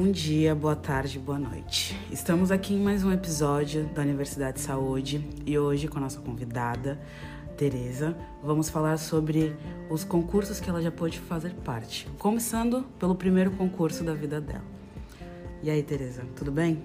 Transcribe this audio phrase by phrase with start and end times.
[0.00, 1.98] Bom dia, boa tarde, boa noite.
[2.08, 6.20] Estamos aqui em mais um episódio da Universidade de Saúde e hoje com a nossa
[6.20, 7.00] convidada,
[7.56, 9.56] Tereza, vamos falar sobre
[9.90, 14.62] os concursos que ela já pôde fazer parte, começando pelo primeiro concurso da vida dela.
[15.64, 16.80] E aí, Tereza, tudo bem?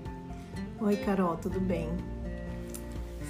[0.81, 1.89] Oi, Carol, tudo bem?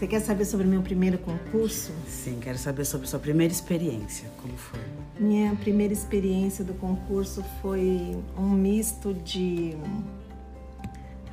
[0.04, 1.94] Você quer saber sobre o meu primeiro concurso?
[2.06, 4.82] Sim, quero saber sobre sua primeira experiência, como foi?
[5.18, 9.78] Minha primeira experiência do concurso foi um misto de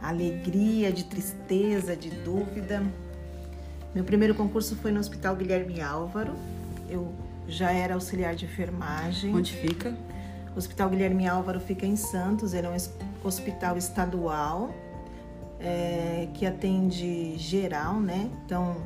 [0.00, 2.80] alegria, de tristeza, de dúvida.
[3.92, 6.34] Meu primeiro concurso foi no Hospital Guilherme Álvaro.
[6.88, 7.12] Eu
[7.48, 9.34] já era auxiliar de enfermagem.
[9.34, 9.98] Onde fica?
[10.54, 14.72] O Hospital Guilherme Álvaro fica em Santos, ele é um hospital estadual
[15.60, 18.30] é, que atende geral, né?
[18.44, 18.76] Então,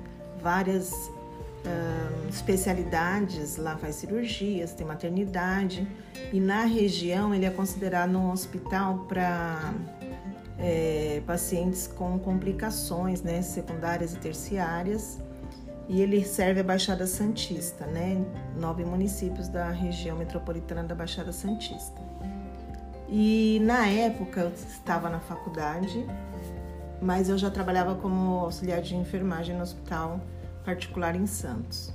[0.42, 5.86] várias uh, especialidades, lá faz cirurgias, tem maternidade
[6.32, 9.72] e na região ele é considerado um hospital para
[10.58, 15.18] é, pacientes com complicações, né, secundárias e terciárias.
[15.86, 18.24] E ele serve a Baixada Santista, né,
[18.58, 22.00] nove municípios da região metropolitana da Baixada Santista.
[23.08, 26.06] E na época eu estava na faculdade,
[27.00, 30.20] mas eu já trabalhava como auxiliar de enfermagem no hospital
[30.64, 31.92] particular em Santos.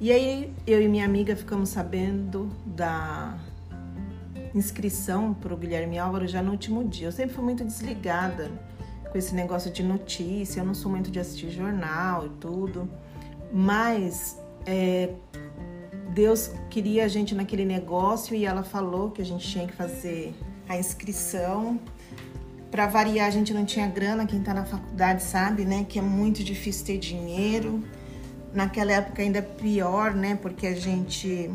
[0.00, 3.36] E aí eu e minha amiga ficamos sabendo da
[4.54, 7.08] inscrição para o Guilherme Álvaro já no último dia.
[7.08, 8.50] Eu sempre fui muito desligada
[9.10, 12.88] com esse negócio de notícia, eu não sou muito de assistir jornal e tudo,
[13.52, 15.14] mas é,
[16.10, 20.34] Deus queria a gente naquele negócio e ela falou que a gente tinha que fazer
[20.68, 21.80] a inscrição
[22.70, 26.02] para variar, a gente não tinha grana, quem está na faculdade sabe, né, que é
[26.02, 27.82] muito difícil ter dinheiro.
[28.52, 31.50] Naquela época ainda é pior, né, porque a gente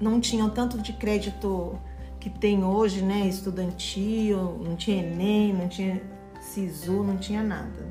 [0.00, 1.78] não tinha o tanto de crédito
[2.20, 6.00] que tem hoje, né, estudantil, não tinha ENEM, não tinha
[6.40, 7.86] SISU, não tinha nada.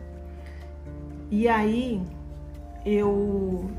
[1.30, 2.02] E aí
[2.86, 3.70] eu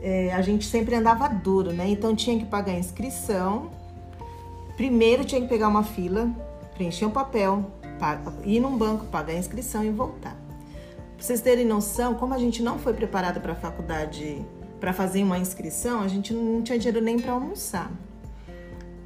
[0.00, 1.88] é, a gente sempre andava duro, né?
[1.88, 3.70] Então tinha que pagar a inscrição.
[4.76, 6.30] Primeiro tinha que pegar uma fila
[6.74, 7.70] preencher um papel,
[8.44, 10.36] ir num banco, pagar a inscrição e voltar.
[11.16, 14.44] Pra vocês terem noção, como a gente não foi preparada para a faculdade
[14.80, 17.90] para fazer uma inscrição, a gente não tinha dinheiro nem para almoçar.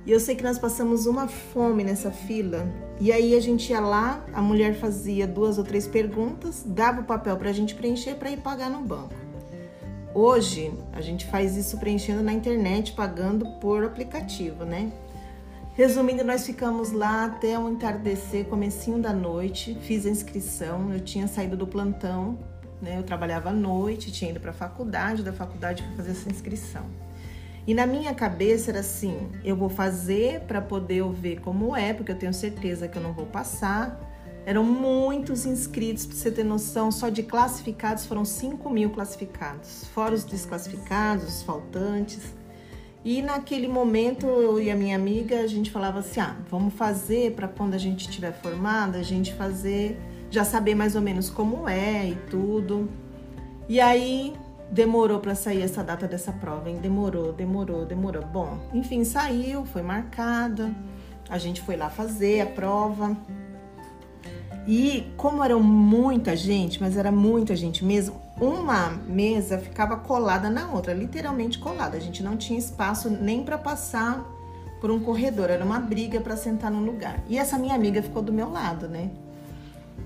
[0.04, 2.66] E eu sei que nós passamos uma fome nessa fila.
[2.98, 7.04] E aí a gente ia lá, a mulher fazia duas ou três perguntas, dava o
[7.04, 9.14] papel para a gente preencher para ir pagar no banco.
[10.14, 14.90] Hoje a gente faz isso preenchendo na internet, pagando por aplicativo, né?
[15.78, 21.28] Resumindo, nós ficamos lá até o entardecer, comecinho da noite, fiz a inscrição, eu tinha
[21.28, 22.36] saído do plantão,
[22.82, 22.98] né?
[22.98, 26.84] Eu trabalhava à noite, tinha ido para a faculdade, da faculdade fui fazer essa inscrição.
[27.64, 31.94] E na minha cabeça era assim, eu vou fazer para poder eu ver como é,
[31.94, 34.00] porque eu tenho certeza que eu não vou passar.
[34.44, 40.12] Eram muitos inscritos, para você ter noção, só de classificados foram 5 mil classificados, fora
[40.12, 42.36] os desclassificados, os faltantes.
[43.08, 47.32] E naquele momento, eu e a minha amiga, a gente falava assim: ah, vamos fazer
[47.32, 49.98] para quando a gente estiver formada, a gente fazer,
[50.30, 52.86] já saber mais ou menos como é e tudo.
[53.66, 54.34] E aí
[54.70, 56.80] demorou para sair essa data dessa prova, hein?
[56.82, 58.22] Demorou, demorou, demorou.
[58.26, 60.70] Bom, enfim, saiu, foi marcada.
[61.30, 63.16] A gente foi lá fazer a prova.
[64.68, 70.70] E como era muita gente, mas era muita gente mesmo, uma mesa ficava colada na
[70.70, 71.96] outra, literalmente colada.
[71.96, 74.22] A gente não tinha espaço nem para passar
[74.78, 77.18] por um corredor, era uma briga para sentar no lugar.
[77.30, 79.10] E essa minha amiga ficou do meu lado, né?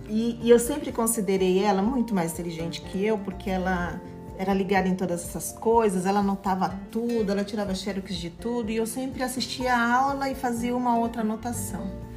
[0.09, 4.01] E, e, eu sempre considerei ela muito mais inteligente que eu, porque ela
[4.39, 8.77] era ligada em todas essas coisas, ela anotava tudo, ela tirava xerox de tudo, e
[8.77, 12.12] eu sempre assistia a aula e fazia uma outra anotação.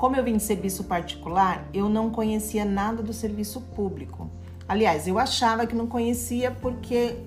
[0.00, 4.30] Como eu vim de serviço particular, eu não conhecia nada do serviço público.
[4.66, 7.18] Aliás, eu achava que não conhecia porque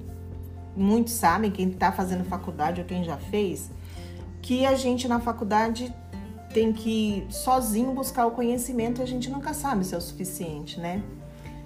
[0.75, 3.69] muitos sabem, quem está fazendo faculdade ou quem já fez,
[4.42, 5.94] que a gente na faculdade
[6.51, 10.80] tem que sozinho buscar o conhecimento e a gente nunca sabe se é o suficiente,
[10.80, 11.03] né?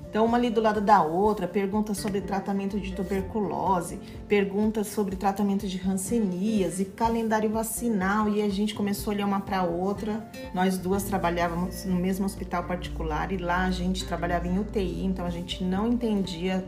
[0.09, 5.67] Então, uma ali do lado da outra, pergunta sobre tratamento de tuberculose, pergunta sobre tratamento
[5.67, 10.25] de rancenias e calendário vacinal, e a gente começou a olhar uma para outra.
[10.53, 15.25] Nós duas trabalhávamos no mesmo hospital particular e lá a gente trabalhava em UTI, então
[15.25, 16.65] a gente não entendia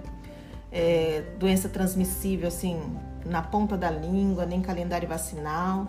[0.71, 2.79] é, doença transmissível assim
[3.25, 5.87] na ponta da língua, nem calendário vacinal.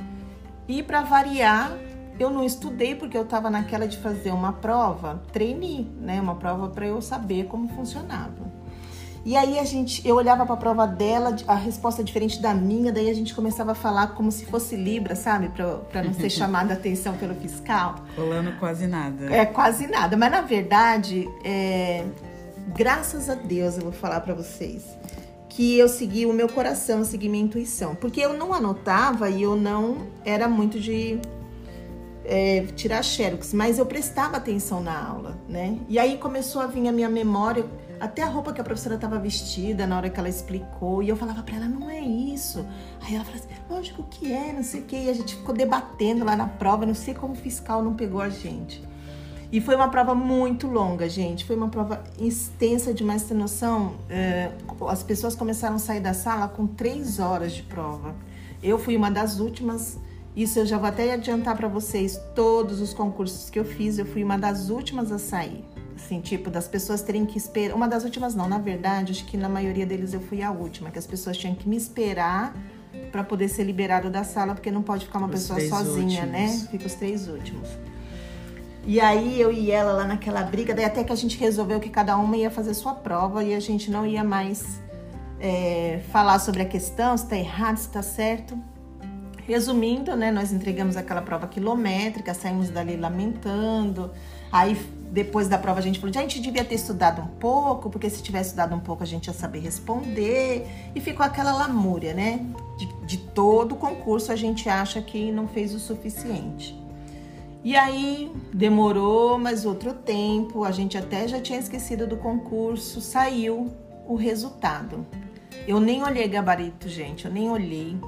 [0.68, 1.76] E para variar,
[2.22, 6.20] eu não estudei porque eu estava naquela de fazer uma prova, treinei, né?
[6.20, 8.50] Uma prova para eu saber como funcionava.
[9.24, 12.90] E aí a gente, eu olhava para a prova dela, a resposta diferente da minha,
[12.90, 15.48] daí a gente começava a falar como se fosse Libra, sabe?
[15.48, 17.96] Para não ser chamada a atenção pelo fiscal.
[18.14, 19.34] Colando quase nada.
[19.34, 20.16] É, quase nada.
[20.16, 22.04] Mas na verdade, é,
[22.74, 24.84] graças a Deus, eu vou falar para vocês,
[25.48, 27.94] que eu segui o meu coração, segui minha intuição.
[27.94, 31.18] Porque eu não anotava e eu não era muito de
[32.24, 35.78] é, tirar xerox, mas eu prestava atenção na aula, né?
[35.88, 37.64] E aí começou a vir a minha memória,
[37.98, 41.16] até a roupa que a professora estava vestida na hora que ela explicou, e eu
[41.16, 42.66] falava para ela, não é isso.
[43.02, 45.54] Aí ela falava assim, lógico que é, não sei o quê, e a gente ficou
[45.54, 48.82] debatendo lá na prova, não sei como o fiscal não pegou a gente.
[49.52, 51.44] E foi uma prova muito longa, gente.
[51.44, 53.94] Foi uma prova extensa demais, ter noção.
[54.08, 54.52] É,
[54.88, 58.14] as pessoas começaram a sair da sala com três horas de prova.
[58.62, 59.98] Eu fui uma das últimas
[60.36, 62.20] isso eu já vou até adiantar para vocês.
[62.34, 65.64] Todos os concursos que eu fiz, eu fui uma das últimas a sair.
[65.96, 67.74] Assim, tipo, das pessoas terem que esperar.
[67.74, 70.90] Uma das últimas, não, na verdade, acho que na maioria deles eu fui a última,
[70.90, 72.54] que as pessoas tinham que me esperar
[73.12, 76.44] para poder ser liberado da sala, porque não pode ficar uma os pessoa sozinha, né?
[76.44, 76.62] últimos.
[76.62, 76.68] né?
[76.70, 77.68] Fica os três últimos.
[78.86, 81.90] E aí eu e ela lá naquela briga, daí até que a gente resolveu que
[81.90, 84.80] cada uma ia fazer sua prova e a gente não ia mais
[85.38, 88.58] é, falar sobre a questão, se tá errado, se tá certo.
[89.50, 94.12] Resumindo, né, nós entregamos aquela prova quilométrica, saímos dali lamentando.
[94.52, 94.76] Aí
[95.10, 98.22] depois da prova a gente falou, a gente devia ter estudado um pouco, porque se
[98.22, 100.68] tivesse estudado um pouco a gente ia saber responder.
[100.94, 102.46] E ficou aquela lamúria, né?
[102.78, 106.80] De, de todo o concurso a gente acha que não fez o suficiente.
[107.64, 113.72] E aí demorou mais outro tempo, a gente até já tinha esquecido do concurso, saiu
[114.06, 115.04] o resultado.
[115.66, 117.98] Eu nem olhei gabarito, gente, eu nem olhei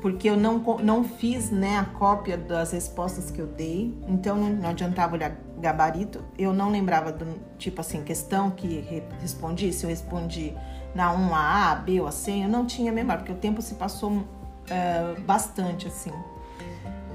[0.00, 4.70] porque eu não, não fiz né, a cópia das respostas que eu dei, então não,
[4.70, 6.24] adiantava olhar gabarito.
[6.38, 8.84] Eu não lembrava do tipo assim, questão que
[9.20, 10.54] respondi, se eu respondi
[10.94, 13.74] na 1A, A, B ou a C, eu não tinha memória, porque o tempo se
[13.74, 16.12] passou uh, bastante assim.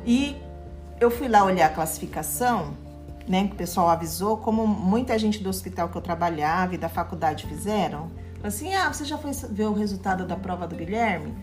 [0.06, 0.38] E
[1.00, 2.74] eu fui lá olhar a classificação,
[3.28, 6.88] né, que o pessoal avisou, como muita gente do hospital que eu trabalhava e da
[6.88, 8.12] faculdade fizeram.
[8.44, 11.36] Assim, ah, você já foi ver o resultado da prova do Guilherme?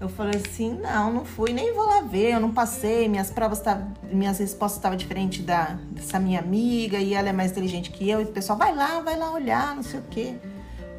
[0.00, 3.60] Eu falei assim, não, não fui, nem vou lá ver, eu não passei, minhas provas
[3.60, 8.08] tavam, minhas respostas estavam diferentes da dessa minha amiga e ela é mais inteligente que
[8.08, 10.36] eu, e o pessoal vai lá, vai lá olhar, não sei o quê.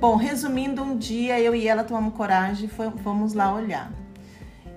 [0.02, 3.92] Bom, resumindo, um dia eu e ela tomamos coragem e fomos lá olhar.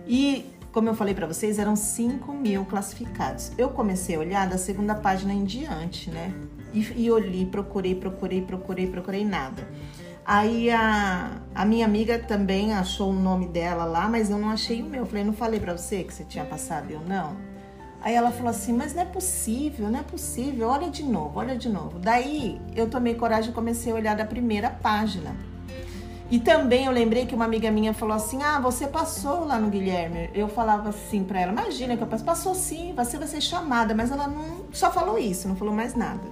[0.07, 3.53] E, como eu falei para vocês, eram 5 mil classificados.
[3.57, 6.33] Eu comecei a olhar da segunda página em diante, né?
[6.73, 9.69] E, e olhei, procurei, procurei, procurei, procurei nada.
[10.25, 14.81] Aí a, a minha amiga também achou o nome dela lá, mas eu não achei
[14.81, 15.01] o meu.
[15.01, 16.91] Eu falei, não falei para você que você tinha passado?
[16.91, 17.37] Eu não.
[18.01, 21.57] Aí ela falou assim, mas não é possível, não é possível, olha de novo, olha
[21.57, 21.99] de novo.
[21.99, 25.37] Daí eu tomei coragem e comecei a olhar da primeira página.
[26.33, 29.69] E também eu lembrei que uma amiga minha falou assim: Ah, você passou lá no
[29.69, 30.31] Guilherme.
[30.33, 32.25] Eu falava assim para ela: Imagina que eu passou.
[32.25, 33.95] Passou sim, você vai ser chamada.
[33.95, 36.23] Mas ela não só falou isso, não falou mais nada.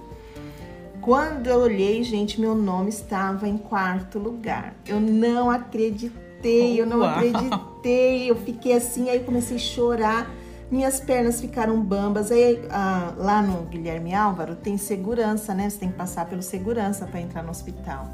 [1.01, 4.75] Quando eu olhei, gente, meu nome estava em quarto lugar.
[4.85, 8.29] Eu não acreditei, eu não acreditei.
[8.29, 10.31] Eu fiquei assim, aí comecei a chorar.
[10.69, 12.31] Minhas pernas ficaram bambas.
[12.31, 15.69] Aí ah, lá no Guilherme Álvaro tem segurança, né?
[15.69, 18.07] Você tem que passar pelo segurança para entrar no hospital.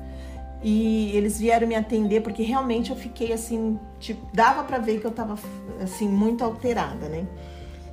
[0.64, 5.06] E eles vieram me atender porque realmente eu fiquei assim, tipo, dava para ver que
[5.06, 5.36] eu tava
[5.82, 7.28] assim muito alterada, né?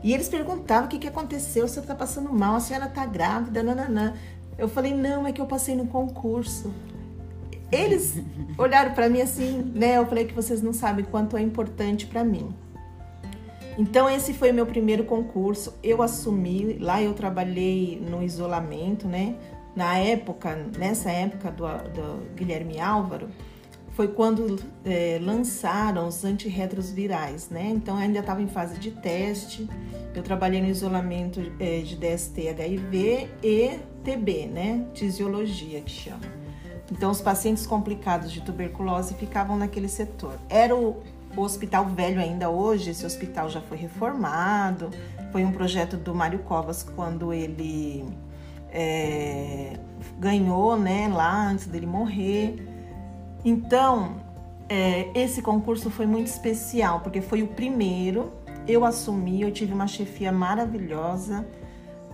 [0.05, 3.63] E eles perguntavam o que, que aconteceu, você tá passando mal, a senhora tá grávida,
[3.63, 4.13] nananã.
[4.57, 6.73] Eu falei, não, é que eu passei no concurso.
[7.71, 8.15] Eles
[8.57, 9.99] olharam para mim assim, né?
[9.99, 12.55] Eu falei que vocês não sabem quanto é importante para mim.
[13.77, 15.75] Então esse foi o meu primeiro concurso.
[15.83, 19.35] Eu assumi, lá eu trabalhei no isolamento, né?
[19.75, 23.29] Na época, nessa época do, do Guilherme Álvaro,
[23.95, 27.73] foi quando é, lançaram os antirretrovirais, né?
[27.75, 29.69] Então ainda estava em fase de teste.
[30.15, 34.87] Eu trabalhei no isolamento é, de DST, HIV e TB, né?
[34.93, 36.21] Tisiologia que chama.
[36.93, 40.39] Então os pacientes complicados de tuberculose ficavam naquele setor.
[40.49, 41.03] Era o,
[41.37, 44.91] o hospital velho ainda hoje, esse hospital já foi reformado.
[45.33, 48.05] Foi um projeto do Mário Covas quando ele
[48.71, 49.79] é,
[50.19, 51.09] ganhou, né?
[51.09, 52.57] Lá antes dele morrer.
[53.45, 54.17] Então,
[54.69, 58.33] é, esse concurso foi muito especial, porque foi o primeiro,
[58.67, 61.47] eu assumi, eu tive uma chefia maravilhosa,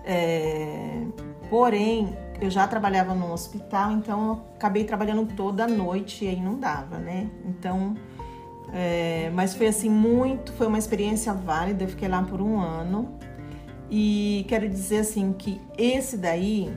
[0.05, 1.03] é,
[1.50, 6.97] porém, eu já trabalhava no hospital, então acabei trabalhando toda noite e aí não dava,
[6.97, 7.28] né?
[7.45, 7.95] Então,
[8.73, 13.19] é, mas foi assim muito, foi uma experiência válida, eu fiquei lá por um ano
[13.90, 16.73] e quero dizer assim que esse daí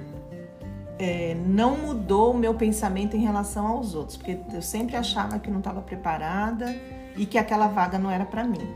[0.98, 5.52] é, não mudou o meu pensamento em relação aos outros, porque eu sempre achava que
[5.52, 6.76] não estava preparada
[7.16, 8.68] e que aquela vaga não era para mim.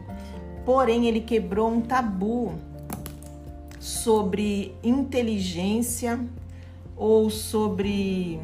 [0.64, 2.54] Porém, ele quebrou um tabu
[3.88, 6.20] sobre inteligência
[6.96, 8.40] ou sobre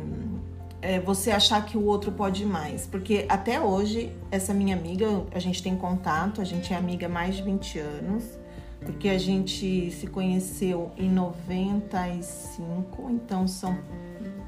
[0.82, 2.88] é, você achar que o outro pode mais.
[2.88, 7.10] Porque até hoje, essa minha amiga, a gente tem contato, a gente é amiga há
[7.10, 8.24] mais de 20 anos,
[8.86, 13.78] porque a gente se conheceu em 95, então são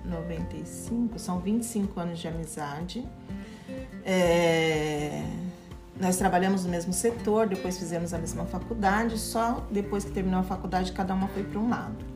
[0.06, 3.06] 95, são 25 anos de amizade.
[4.06, 5.26] É,
[6.00, 10.44] nós trabalhamos no mesmo setor, depois fizemos a mesma faculdade, só depois que terminou a
[10.44, 12.16] faculdade, cada uma foi para um lado.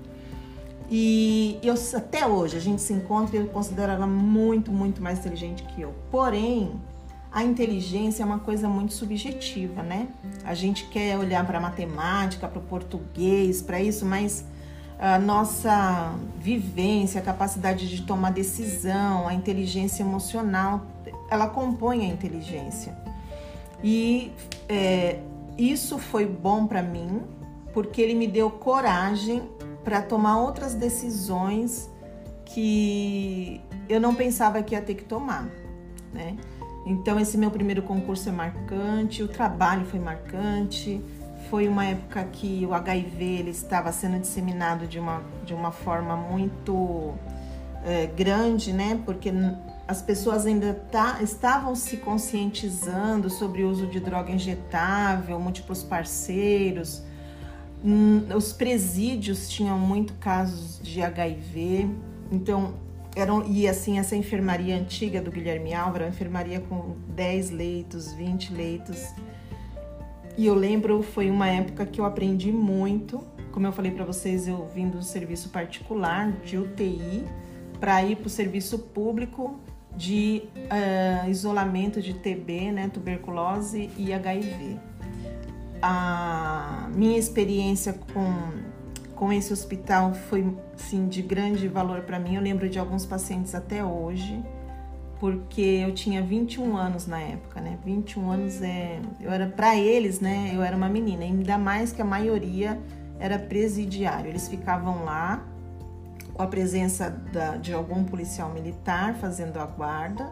[0.91, 5.19] E eu, até hoje a gente se encontra e eu considero ela muito, muito mais
[5.19, 5.93] inteligente que eu.
[6.09, 6.71] Porém,
[7.31, 10.07] a inteligência é uma coisa muito subjetiva, né?
[10.43, 14.43] A gente quer olhar para a matemática, para o português, para isso, mas
[14.97, 20.81] a nossa vivência, a capacidade de tomar decisão, a inteligência emocional,
[21.29, 22.97] ela compõe a inteligência.
[23.83, 24.31] E
[24.67, 25.19] é,
[25.57, 27.21] isso foi bom para mim,
[27.73, 29.43] porque ele me deu coragem
[29.83, 31.89] para tomar outras decisões
[32.45, 35.49] que eu não pensava que ia ter que tomar,
[36.13, 36.35] né?
[36.85, 41.01] Então esse meu primeiro concurso é marcante, o trabalho foi marcante,
[41.49, 46.15] foi uma época que o HIV ele estava sendo disseminado de uma, de uma forma
[46.15, 47.13] muito
[47.83, 48.99] é, grande, né?
[49.05, 49.31] Porque
[49.89, 57.03] as pessoas ainda tá, estavam se conscientizando sobre o uso de droga injetável, múltiplos parceiros,
[57.83, 61.89] Hum, os presídios tinham muito casos de HIV,
[62.29, 62.73] então
[63.15, 68.53] eram e assim essa enfermaria antiga do Guilherme Álvaro, uma enfermaria com 10 leitos, 20
[68.53, 69.13] leitos.
[70.37, 73.23] E eu lembro foi uma época que eu aprendi muito.
[73.53, 77.23] Como eu falei para vocês, eu vim do serviço particular de UTI
[77.79, 79.57] para ir para o serviço público
[79.99, 84.79] de uh, isolamento de TB, né, tuberculose e HIV
[85.81, 88.33] a minha experiência com,
[89.15, 92.35] com esse hospital foi sim de grande valor para mim.
[92.35, 94.43] Eu lembro de alguns pacientes até hoje,
[95.19, 97.77] porque eu tinha 21 anos na época, né?
[97.85, 100.51] 21 anos é, eu era para eles, né?
[100.53, 102.79] Eu era uma menina, ainda mais que a maioria
[103.19, 104.29] era presidiário.
[104.29, 105.45] Eles ficavam lá
[106.43, 110.31] a presença da, de algum policial militar fazendo a guarda,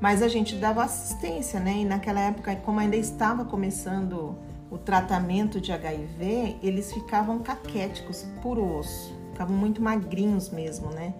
[0.00, 1.78] mas a gente dava assistência, né?
[1.78, 4.36] E naquela época, como ainda estava começando
[4.70, 11.14] o tratamento de HIV, eles ficavam caquéticos por osso, ficavam muito magrinhos mesmo, né?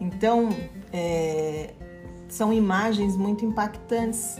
[0.00, 0.48] Então,
[0.92, 1.74] é,
[2.28, 4.36] são imagens muito impactantes,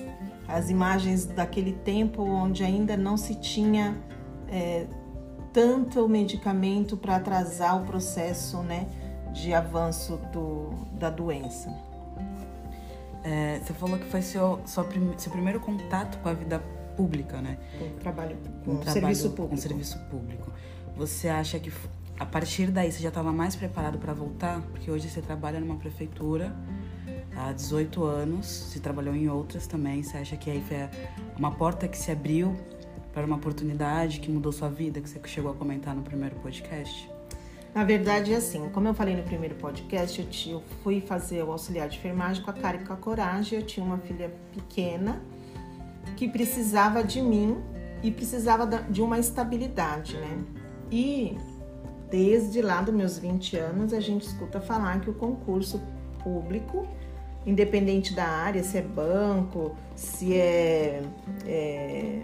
[0.49, 3.97] as imagens daquele tempo onde ainda não se tinha
[4.49, 4.87] é,
[5.53, 8.87] tanto medicamento para atrasar o processo, né,
[9.37, 11.73] de avanço do, da doença.
[13.23, 14.85] É, você falou que foi seu, seu
[15.31, 16.63] primeiro contato com a vida
[16.97, 17.59] pública, né?
[17.79, 19.49] Com trabalho, com, um trabalho, serviço público.
[19.49, 20.53] Com serviço público.
[20.97, 21.71] Você acha que
[22.19, 24.63] a partir daí você já estava mais preparado para voltar?
[24.63, 26.55] Porque hoje você trabalha numa prefeitura
[27.37, 30.03] há 18 anos, se trabalhou em outras também.
[30.03, 30.89] Você acha que aí foi
[31.37, 32.57] uma porta que se abriu
[33.13, 37.16] para uma oportunidade que mudou sua vida, que você chegou a comentar no primeiro podcast?
[37.77, 41.53] Na verdade, é assim, como eu falei no primeiro podcast, eu, eu fui fazer o
[41.53, 43.59] auxiliar de enfermagem com a cara e com a coragem.
[43.59, 45.21] Eu tinha uma filha pequena
[46.17, 47.59] que precisava de mim
[48.03, 50.43] e precisava de uma estabilidade, né?
[50.91, 51.37] E
[52.11, 55.79] desde lá dos meus 20 anos a gente escuta falar que o concurso
[56.25, 56.89] público,
[57.45, 61.03] independente da área, se é banco, se é,
[61.45, 62.23] é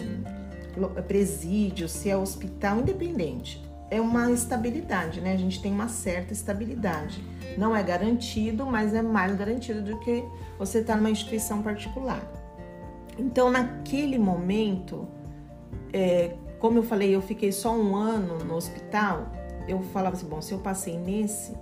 [1.07, 5.35] presídio, se é hospital, independente, é uma estabilidade, né?
[5.35, 7.23] A gente tem uma certa estabilidade.
[7.59, 10.25] Não é garantido, mas é mais garantido do que
[10.59, 12.23] você estar tá numa instituição particular.
[13.19, 15.07] Então, naquele momento,
[15.93, 19.31] é, como eu falei, eu fiquei só um ano no hospital.
[19.69, 21.55] Eu falava assim: bom, se eu passei nesse,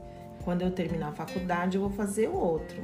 [0.44, 2.80] quando eu terminar a faculdade, eu vou fazer outro.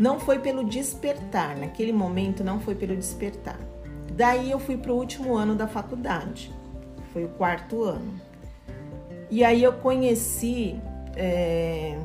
[0.00, 3.60] Não foi pelo despertar, naquele momento não foi pelo despertar.
[4.16, 6.50] Daí eu fui para o último ano da faculdade,
[7.12, 8.31] foi o quarto ano.
[9.32, 10.78] E aí eu conheci
[11.16, 11.98] é,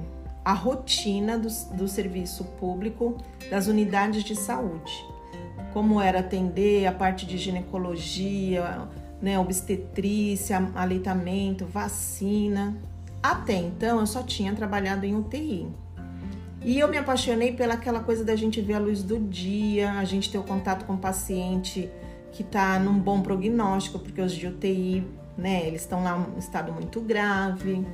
[0.44, 3.18] a rotina do, do serviço público
[3.52, 5.06] das unidades de saúde
[5.78, 8.88] como era atender a parte de ginecologia,
[9.22, 12.76] né, obstetrícia, aleitamento, vacina.
[13.22, 15.68] Até então eu só tinha trabalhado em UTI.
[16.64, 20.32] E eu me apaixonei pelaquela coisa da gente ver a luz do dia, a gente
[20.32, 21.88] ter o contato com o paciente
[22.32, 25.06] que está num bom prognóstico, porque os de UTI,
[25.38, 27.86] né, eles estão lá em um estado muito grave.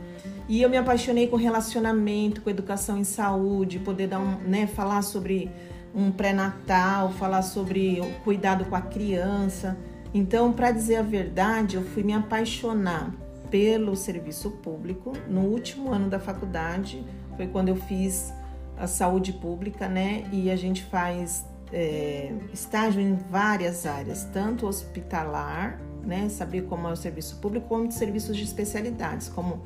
[0.47, 5.01] E eu me apaixonei com relacionamento, com educação em saúde, poder dar um, né, falar
[5.01, 5.51] sobre
[5.93, 9.77] um pré-natal, falar sobre o cuidado com a criança.
[10.13, 13.11] Então, para dizer a verdade, eu fui me apaixonar
[13.49, 17.03] pelo serviço público no último ano da faculdade.
[17.35, 18.33] Foi quando eu fiz
[18.77, 20.27] a saúde pública, né?
[20.31, 26.29] E a gente faz é, estágio em várias áreas, tanto hospitalar, né?
[26.29, 29.61] Saber como é o serviço público, como serviços de especialidades, como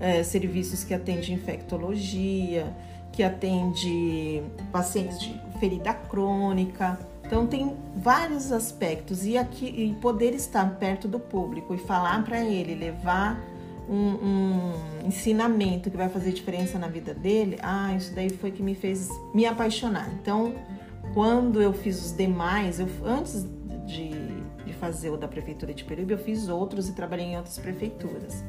[0.00, 2.72] é, serviços que atendem infectologia,
[3.12, 6.98] que atende pacientes de ferida crônica.
[7.24, 12.40] Então tem vários aspectos e aqui e poder estar perto do público e falar para
[12.40, 13.38] ele, levar
[13.88, 18.62] um, um, ensinamento que vai fazer diferença na vida dele, ah, isso daí foi que
[18.62, 20.10] me fez me apaixonar.
[20.20, 20.54] Então,
[21.14, 23.46] quando eu fiz os demais, eu, antes
[23.86, 24.10] de
[24.78, 28.44] fazer o da prefeitura de Peruíbe, eu fiz outros e trabalhei em outras prefeituras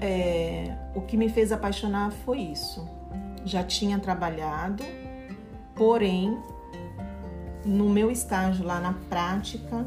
[0.00, 2.86] é, o que me fez apaixonar foi isso.
[3.44, 4.82] Já tinha trabalhado,
[5.74, 6.38] porém,
[7.64, 9.86] no meu estágio lá na prática,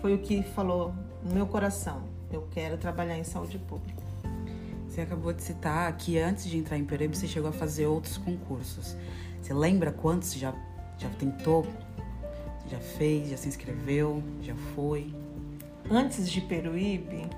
[0.00, 2.02] foi o que falou no meu coração:
[2.32, 4.04] eu quero trabalhar em saúde pública.
[4.88, 8.16] Você acabou de citar que antes de entrar em Peruíbe você chegou a fazer outros
[8.16, 8.96] concursos.
[9.42, 10.54] Você lembra quantos já,
[10.96, 11.66] já tentou?
[12.68, 13.30] Já fez?
[13.30, 14.22] Já se inscreveu?
[14.42, 15.14] Já foi?
[15.90, 17.28] Antes de Peruíbe,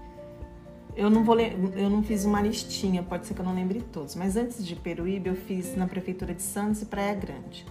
[0.97, 4.15] eu não vou eu não fiz uma listinha, pode ser que eu não lembre todos,
[4.15, 7.67] mas antes de Peruíbe eu fiz na prefeitura de Santos e Praia Grande.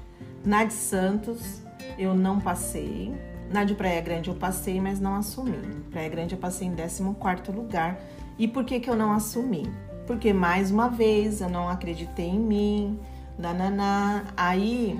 [0.46, 1.62] Na de Santos
[1.98, 3.14] eu não passei,
[3.52, 5.58] na de Praia Grande eu passei, mas não assumi.
[5.92, 8.00] Praia Grande eu passei em 14º lugar.
[8.38, 9.68] E por que que eu não assumi?
[10.06, 13.00] Porque mais uma vez eu não acreditei em mim,
[13.38, 14.26] nananá.
[14.38, 14.98] Aí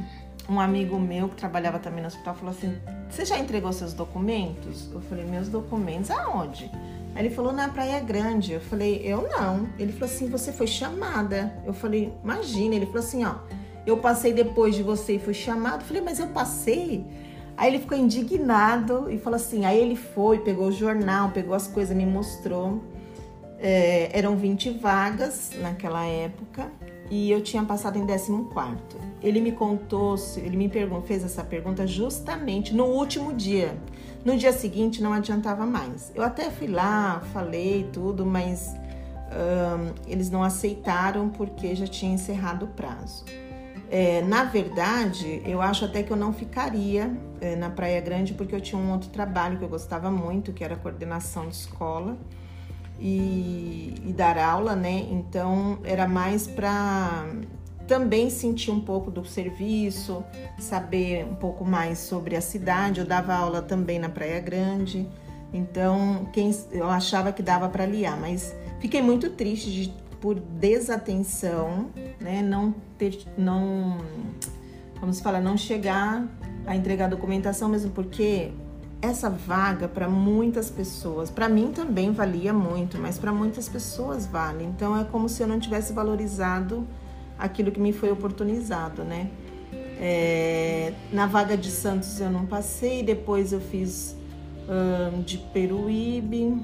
[0.50, 2.78] um amigo meu que trabalhava também no hospital falou assim:
[3.10, 6.72] "Você já entregou seus documentos?" Eu falei: "Meus documentos aonde?"
[7.18, 8.54] Aí ele falou na Praia Grande.
[8.54, 9.68] Eu falei, eu não.
[9.80, 11.52] Ele falou assim, você foi chamada.
[11.66, 12.76] Eu falei, imagina.
[12.76, 13.38] Ele falou assim, ó,
[13.88, 15.82] eu passei depois de você e fui chamado.
[15.82, 17.04] Eu falei, mas eu passei.
[17.58, 19.66] Aí ele ficou indignado e falou assim.
[19.66, 22.84] Aí ele foi, pegou o jornal, pegou as coisas, me mostrou.
[23.58, 26.72] É, eram 20 vagas naquela época
[27.10, 28.32] e eu tinha passado em 14.
[29.22, 30.72] Ele me contou, ele me
[31.06, 33.78] fez essa pergunta justamente no último dia.
[34.24, 36.12] No dia seguinte não adiantava mais.
[36.14, 38.76] Eu até fui lá, falei tudo, mas
[39.28, 43.26] um, eles não aceitaram porque já tinha encerrado o prazo.
[43.90, 48.54] É, na verdade, eu acho até que eu não ficaria é, na Praia Grande porque
[48.54, 52.18] eu tinha um outro trabalho que eu gostava muito, que era coordenação de escola
[53.00, 55.08] e, e dar aula, né?
[55.12, 57.26] Então era mais para
[57.88, 60.24] também sentir um pouco do serviço,
[60.60, 63.00] saber um pouco mais sobre a cidade.
[63.00, 65.08] Eu dava aula também na Praia Grande,
[65.54, 71.90] então quem, eu achava que dava para aliar, mas fiquei muito triste de, por desatenção,
[72.20, 72.42] né?
[72.42, 73.98] Não ter, não,
[75.00, 76.28] vamos falar, não chegar
[76.66, 78.52] a entregar a documentação mesmo porque
[79.02, 84.64] essa vaga para muitas pessoas, para mim também valia muito, mas para muitas pessoas vale.
[84.64, 86.88] Então é como se eu não tivesse valorizado
[87.38, 89.30] aquilo que me foi oportunizado, né?
[90.00, 94.16] É, na vaga de Santos eu não passei, depois eu fiz
[94.68, 96.60] um, de Peruíbe,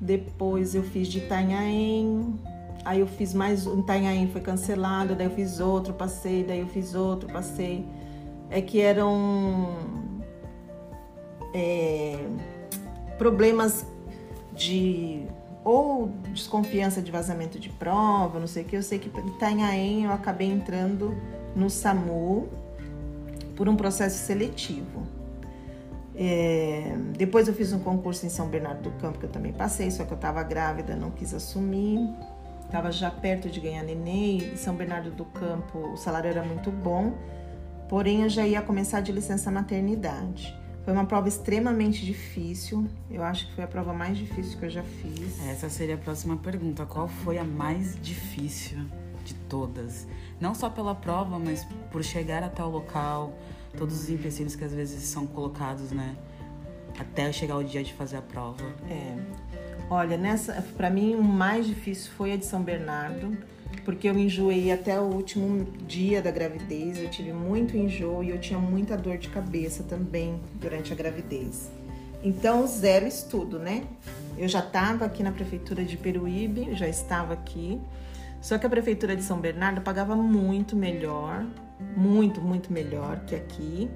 [0.00, 2.34] depois eu fiz de Itanhaém,
[2.84, 6.68] aí eu fiz mais um, Itanhaém foi cancelado, daí eu fiz outro, passei, daí eu
[6.68, 7.84] fiz outro, passei.
[8.48, 10.05] É que eram
[11.56, 12.18] é,
[13.16, 13.86] problemas
[14.54, 15.22] de
[15.64, 18.76] ou desconfiança de vazamento de prova, não sei o que.
[18.76, 21.16] Eu sei que em Itanhaém eu acabei entrando
[21.56, 22.46] no SAMU
[23.56, 25.06] por um processo seletivo.
[26.14, 29.90] É, depois eu fiz um concurso em São Bernardo do Campo que eu também passei,
[29.90, 31.98] só que eu estava grávida, não quis assumir.
[32.64, 34.52] Estava já perto de ganhar neném.
[34.52, 37.14] Em São Bernardo do Campo o salário era muito bom,
[37.88, 40.65] porém eu já ia começar de licença maternidade.
[40.86, 42.88] Foi uma prova extremamente difícil.
[43.10, 45.44] Eu acho que foi a prova mais difícil que eu já fiz.
[45.44, 46.86] Essa seria a próxima pergunta.
[46.86, 48.78] Qual foi a mais difícil
[49.24, 50.06] de todas?
[50.40, 53.36] Não só pela prova, mas por chegar até o local,
[53.76, 56.14] todos os empecilhos que às vezes são colocados, né?
[56.96, 58.62] Até chegar o dia de fazer a prova.
[58.88, 59.16] É.
[59.90, 63.36] Olha, nessa, para mim o mais difícil foi a de São Bernardo
[63.84, 68.38] porque eu enjoei até o último dia da gravidez, eu tive muito enjoo e eu
[68.38, 71.70] tinha muita dor de cabeça também durante a gravidez.
[72.22, 73.84] Então, zero estudo, né?
[74.36, 77.80] Eu já estava aqui na prefeitura de Peruíbe, já estava aqui.
[78.40, 81.46] Só que a prefeitura de São Bernardo pagava muito melhor,
[81.96, 83.88] muito, muito melhor que aqui.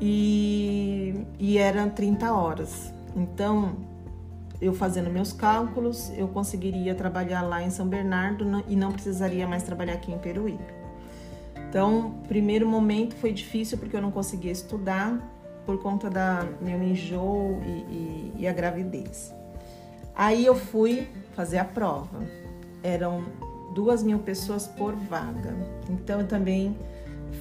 [0.00, 2.92] E, e eram 30 horas.
[3.16, 3.76] Então,
[4.60, 9.62] eu fazendo meus cálculos, eu conseguiria trabalhar lá em São Bernardo e não precisaria mais
[9.62, 10.64] trabalhar aqui em Peruíbe.
[11.68, 15.18] Então, primeiro momento foi difícil porque eu não conseguia estudar
[15.64, 19.32] por conta da meu enjoo e, e, e a gravidez.
[20.14, 22.20] Aí eu fui fazer a prova.
[22.82, 23.24] Eram
[23.74, 25.54] duas mil pessoas por vaga.
[25.88, 26.76] Então eu também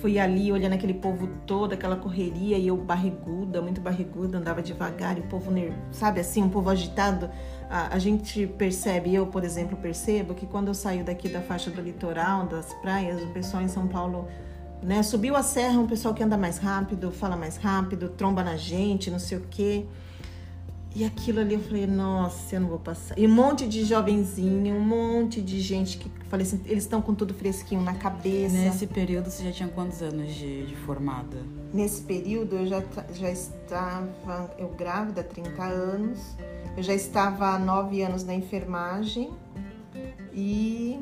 [0.02, 5.18] fui ali olhando aquele povo todo, aquela correria, e eu barriguda, muito barriguda, andava devagar,
[5.18, 5.52] e o povo,
[5.92, 7.30] sabe assim, um povo agitado.
[7.70, 11.70] A, a, gente percebe, eu, por exemplo, percebo que quando eu saio daqui da faixa
[11.70, 14.28] do litoral, das praias, o pessoal em São Paulo,
[14.82, 18.56] né, subiu a serra, um pessoal que anda mais rápido, fala mais rápido, tromba na
[18.56, 19.86] gente, não sei o quê.
[20.96, 23.18] E aquilo ali eu falei, nossa, eu não vou passar.
[23.18, 27.14] E um monte de jovenzinho, um monte de gente que falei assim, eles estão com
[27.14, 28.56] tudo fresquinho na cabeça.
[28.56, 31.38] Nesse período você já tinha quantos anos de, de formada?
[31.74, 36.20] Nesse período eu já, já estava, eu grávida, 30 anos.
[36.78, 39.32] Eu já estava há 9 anos na enfermagem
[40.34, 41.00] e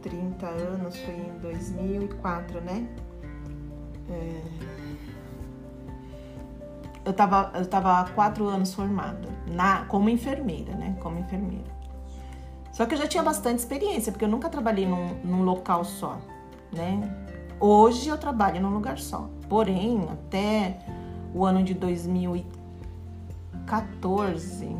[0.00, 2.88] 30 anos foi em 2004, né?
[4.08, 4.72] É
[7.04, 10.96] eu estava eu tava há quatro anos formada na como enfermeira, né?
[11.00, 11.81] Como enfermeira.
[12.72, 16.18] Só que eu já tinha bastante experiência, porque eu nunca trabalhei num, num local só,
[16.72, 17.14] né?
[17.60, 19.28] Hoje eu trabalho num lugar só.
[19.48, 20.78] Porém, até
[21.34, 24.74] o ano de 2014,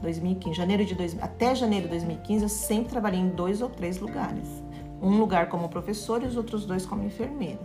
[0.00, 3.98] 2015, janeiro de 2000, até janeiro de 2015, eu sempre trabalhei em dois ou três
[3.98, 4.64] lugares.
[5.02, 7.60] Um lugar como professor e os outros dois como enfermeira.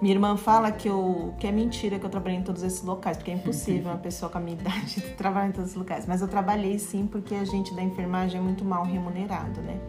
[0.00, 3.16] Minha irmã fala que, eu, que é mentira que eu trabalhei em todos esses locais,
[3.16, 6.06] porque é impossível uma pessoa com a minha idade trabalhar em todos os locais.
[6.06, 9.80] Mas eu trabalhei sim, porque a gente da enfermagem é muito mal remunerado, né?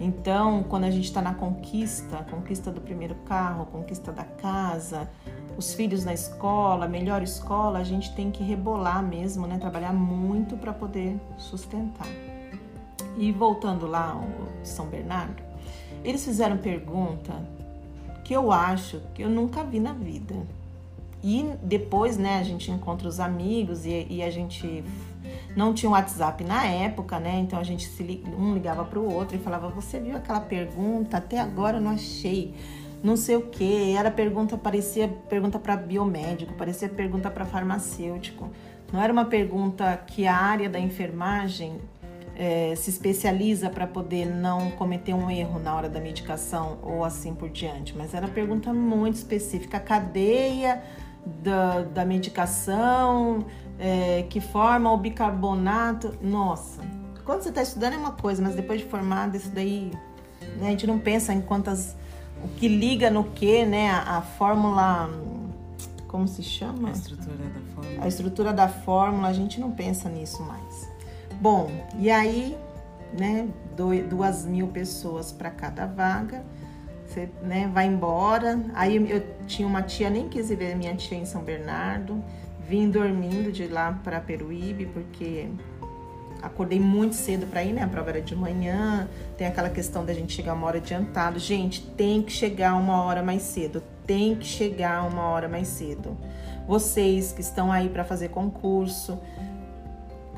[0.00, 5.08] Então, quando a gente está na conquista, conquista do primeiro carro, conquista da casa,
[5.56, 9.56] os filhos na escola, melhor escola, a gente tem que rebolar mesmo, né?
[9.56, 12.08] Trabalhar muito para poder sustentar.
[13.16, 14.26] E voltando lá ao
[14.64, 15.42] São Bernardo,
[16.02, 17.32] eles fizeram pergunta
[18.24, 20.34] que eu acho que eu nunca vi na vida.
[21.22, 24.82] E depois, né, a gente encontra os amigos e, e a gente
[25.56, 27.38] não tinha WhatsApp na época, né?
[27.38, 31.16] Então a gente se, um ligava para o outro e falava: Você viu aquela pergunta?
[31.16, 32.54] Até agora eu não achei.
[33.02, 33.94] Não sei o que.
[33.94, 38.50] Era pergunta, parecia pergunta para biomédico, parecia pergunta para farmacêutico.
[38.92, 41.80] Não era uma pergunta que a área da enfermagem
[42.36, 47.34] é, se especializa para poder não cometer um erro na hora da medicação ou assim
[47.34, 47.96] por diante.
[47.96, 49.76] Mas era pergunta muito específica.
[49.76, 50.82] A cadeia
[51.42, 53.44] da, da medicação,
[53.78, 56.16] é, que forma o bicarbonato.
[56.20, 56.82] Nossa,
[57.24, 59.92] quando você está estudando é uma coisa, mas depois de formado, isso daí
[60.58, 61.96] né, a gente não pensa em quantas.
[62.42, 63.90] O que liga no que, né?
[63.90, 65.08] A, a fórmula.
[66.08, 66.90] Como se chama?
[66.90, 68.04] A estrutura da fórmula.
[68.04, 70.93] A estrutura da fórmula, a gente não pensa nisso mais.
[71.44, 72.56] Bom, e aí,
[73.12, 73.46] né,
[74.08, 76.42] duas mil pessoas para cada vaga,
[77.06, 78.58] você né, vai embora.
[78.72, 82.24] Aí eu tinha uma tia, nem quis ver minha tia em São Bernardo,
[82.66, 85.50] vim dormindo de lá para Peruíbe, porque
[86.40, 87.82] acordei muito cedo para ir, né?
[87.82, 91.38] A prova era de manhã, tem aquela questão da gente chegar uma hora adiantado.
[91.38, 96.16] Gente, tem que chegar uma hora mais cedo, tem que chegar uma hora mais cedo.
[96.66, 99.18] Vocês que estão aí para fazer concurso,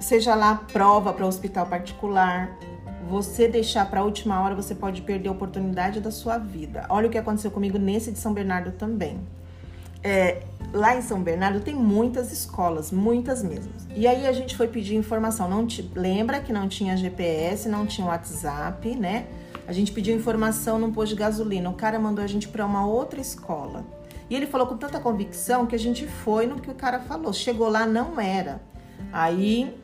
[0.00, 2.56] seja lá prova para hospital particular,
[3.08, 6.86] você deixar para a última hora, você pode perder a oportunidade da sua vida.
[6.88, 9.20] Olha o que aconteceu comigo nesse de São Bernardo também.
[10.02, 13.72] É, lá em São Bernardo tem muitas escolas, muitas mesmo.
[13.94, 15.48] E aí a gente foi pedir informação.
[15.48, 19.26] Não te, lembra que não tinha GPS, não tinha WhatsApp, né?
[19.66, 21.70] A gente pediu informação num posto de gasolina.
[21.70, 23.84] O cara mandou a gente para uma outra escola.
[24.28, 27.32] E ele falou com tanta convicção que a gente foi no que o cara falou.
[27.32, 28.60] Chegou lá, não era.
[29.12, 29.74] Aí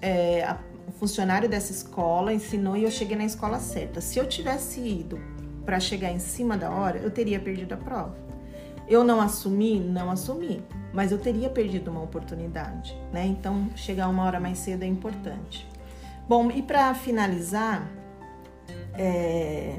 [0.00, 4.00] é, a, o funcionário dessa escola ensinou e eu cheguei na escola certa.
[4.00, 5.20] Se eu tivesse ido
[5.64, 8.16] para chegar em cima da hora, eu teria perdido a prova.
[8.88, 10.62] Eu não assumi, não assumi,
[10.94, 13.26] mas eu teria perdido uma oportunidade, né?
[13.26, 15.68] Então, chegar uma hora mais cedo é importante.
[16.26, 17.86] Bom, e para finalizar,
[18.94, 19.76] é...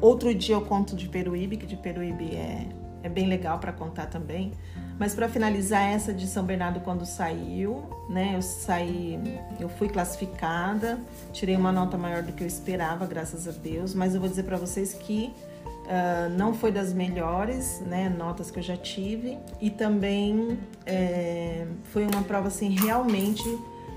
[0.00, 2.66] outro dia eu conto de Peruíbe, que de Peruíbe é,
[3.04, 4.52] é bem legal para contar também.
[4.98, 8.32] Mas para finalizar essa de São Bernardo quando saiu, né?
[8.34, 9.18] Eu saí,
[9.60, 10.98] eu fui classificada,
[11.32, 13.94] tirei uma nota maior do que eu esperava, graças a Deus.
[13.94, 15.32] Mas eu vou dizer para vocês que
[15.64, 18.08] uh, não foi das melhores, né?
[18.08, 23.44] Notas que eu já tive e também é, foi uma prova assim realmente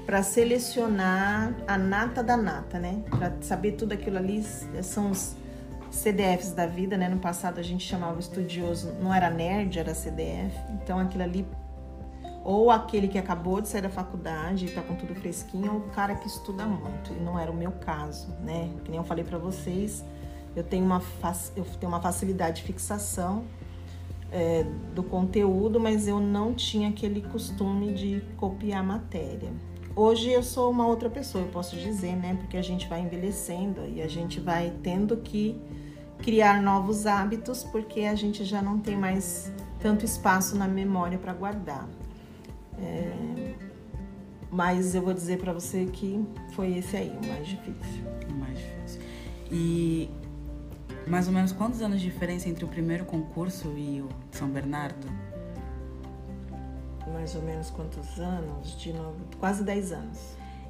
[0.05, 3.01] para selecionar a nata da nata, né?
[3.09, 4.43] Para saber tudo aquilo ali
[4.83, 5.35] são os
[5.91, 7.07] CDFs da vida, né?
[7.09, 10.55] No passado a gente chamava estudioso, não era nerd, era CDF.
[10.81, 11.45] Então aquilo ali
[12.43, 15.89] ou aquele que acabou de sair da faculdade e está com tudo fresquinho, ou o
[15.89, 17.13] cara que estuda muito.
[17.13, 18.71] E não era o meu caso, né?
[18.83, 20.03] Que nem eu falei para vocês,
[20.55, 21.01] eu tenho uma,
[21.55, 23.43] eu tenho uma facilidade de fixação
[24.31, 29.51] é, do conteúdo, mas eu não tinha aquele costume de copiar matéria.
[29.95, 32.35] Hoje eu sou uma outra pessoa, eu posso dizer, né?
[32.39, 35.59] Porque a gente vai envelhecendo e a gente vai tendo que
[36.19, 41.33] criar novos hábitos porque a gente já não tem mais tanto espaço na memória para
[41.33, 41.89] guardar.
[42.79, 43.53] É,
[44.49, 48.03] mas eu vou dizer para você que foi esse aí o mais difícil.
[48.29, 49.01] O mais difícil.
[49.51, 50.09] E
[51.05, 55.07] mais ou menos quantos anos de diferença entre o primeiro concurso e o São Bernardo?
[57.07, 58.77] Mais ou menos quantos anos?
[58.77, 60.19] De novo, quase 10 anos.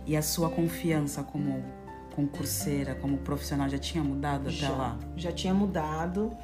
[0.06, 1.64] E a sua confiança como
[2.16, 5.00] concurseira, como profissional, já tinha mudado já, até lá?
[5.16, 6.36] Já tinha mudado.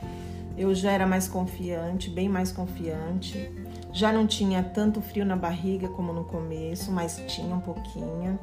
[0.57, 3.51] Eu já era mais confiante, bem mais confiante.
[3.93, 8.39] Já não tinha tanto frio na barriga como no começo, mas tinha um pouquinho.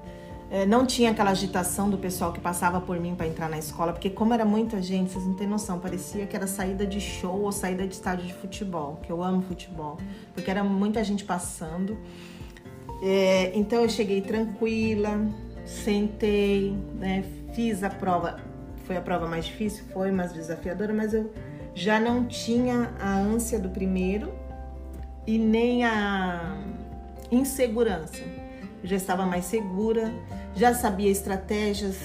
[0.55, 3.93] É, não tinha aquela agitação do pessoal que passava por mim para entrar na escola,
[3.93, 7.41] porque como era muita gente, vocês não têm noção, parecia que era saída de show
[7.41, 9.99] ou saída de estádio de futebol, que eu amo futebol,
[10.33, 11.99] porque era muita gente passando.
[13.03, 15.27] É, então eu cheguei tranquila,
[15.67, 18.39] sentei, né, fiz a prova.
[18.85, 21.33] Foi a prova mais difícil, foi mais desafiadora, mas eu
[21.75, 24.33] já não tinha a ânsia do primeiro
[25.27, 26.57] e nem a
[27.29, 28.23] insegurança.
[28.85, 30.13] Eu já estava mais segura,
[30.55, 31.97] já sabia estratégias,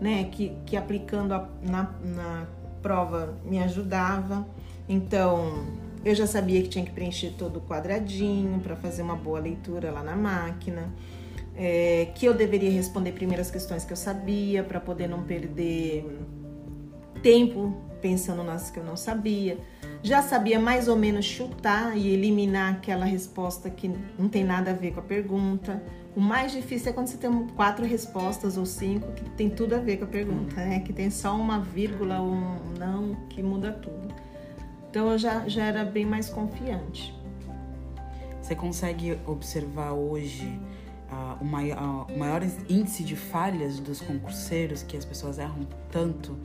[0.00, 2.46] né, que, que aplicando a, na, na
[2.82, 4.46] prova me ajudava.
[4.88, 5.66] Então,
[6.04, 9.90] eu já sabia que tinha que preencher todo o quadradinho para fazer uma boa leitura
[9.90, 10.92] lá na máquina
[11.56, 16.04] é, que eu deveria responder primeiro as questões que eu sabia para poder não perder
[17.22, 19.58] tempo pensando nas que eu não sabia.
[20.02, 24.74] Já sabia mais ou menos chutar e eliminar aquela resposta que não tem nada a
[24.74, 25.82] ver com a pergunta.
[26.16, 29.78] O mais difícil é quando você tem quatro respostas ou cinco que tem tudo a
[29.78, 30.78] ver com a pergunta, né?
[30.80, 34.14] Que tem só uma vírgula ou um não que muda tudo.
[34.88, 37.12] Então eu já, já era bem mais confiante.
[38.40, 40.46] Você consegue observar hoje
[41.10, 45.66] uh, o, maior, uh, o maior índice de falhas dos concurseiros, que as pessoas erram
[45.90, 46.38] tanto,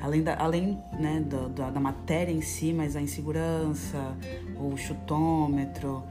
[0.00, 4.16] além da, além, né, do, da, da matéria em si, mas a insegurança,
[4.56, 6.04] o chutômetro.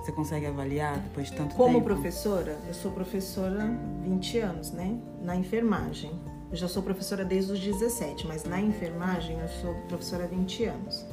[0.00, 1.84] Você consegue avaliar depois de tanto Como tempo?
[1.84, 4.98] Como professora, eu sou professora 20 anos, né?
[5.22, 6.10] Na enfermagem.
[6.50, 10.64] Eu já sou professora desde os 17, mas na enfermagem eu sou professora há 20
[10.64, 11.04] anos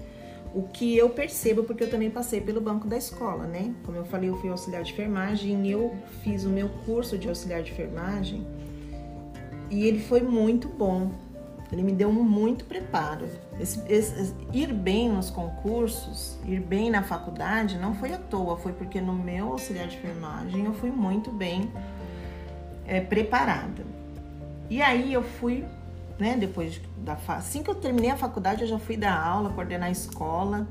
[0.55, 3.75] o que eu percebo, porque eu também passei pelo banco da escola, né?
[3.83, 5.93] Como eu falei, eu fui auxiliar de enfermagem e eu
[6.23, 8.47] fiz o meu curso de auxiliar de enfermagem
[9.69, 11.11] e ele foi muito bom.
[11.75, 13.27] Ele me deu muito preparo.
[13.59, 18.71] Esse, esse, ir bem nos concursos, ir bem na faculdade, não foi à toa, foi
[18.71, 21.69] porque no meu auxiliar de enfermagem eu fui muito bem
[22.87, 23.85] é, preparada.
[24.69, 25.65] E aí eu fui
[26.17, 26.37] né?
[26.37, 29.91] Depois da assim que eu terminei a faculdade, eu já fui dar aula, coordenar a
[29.91, 30.65] escola.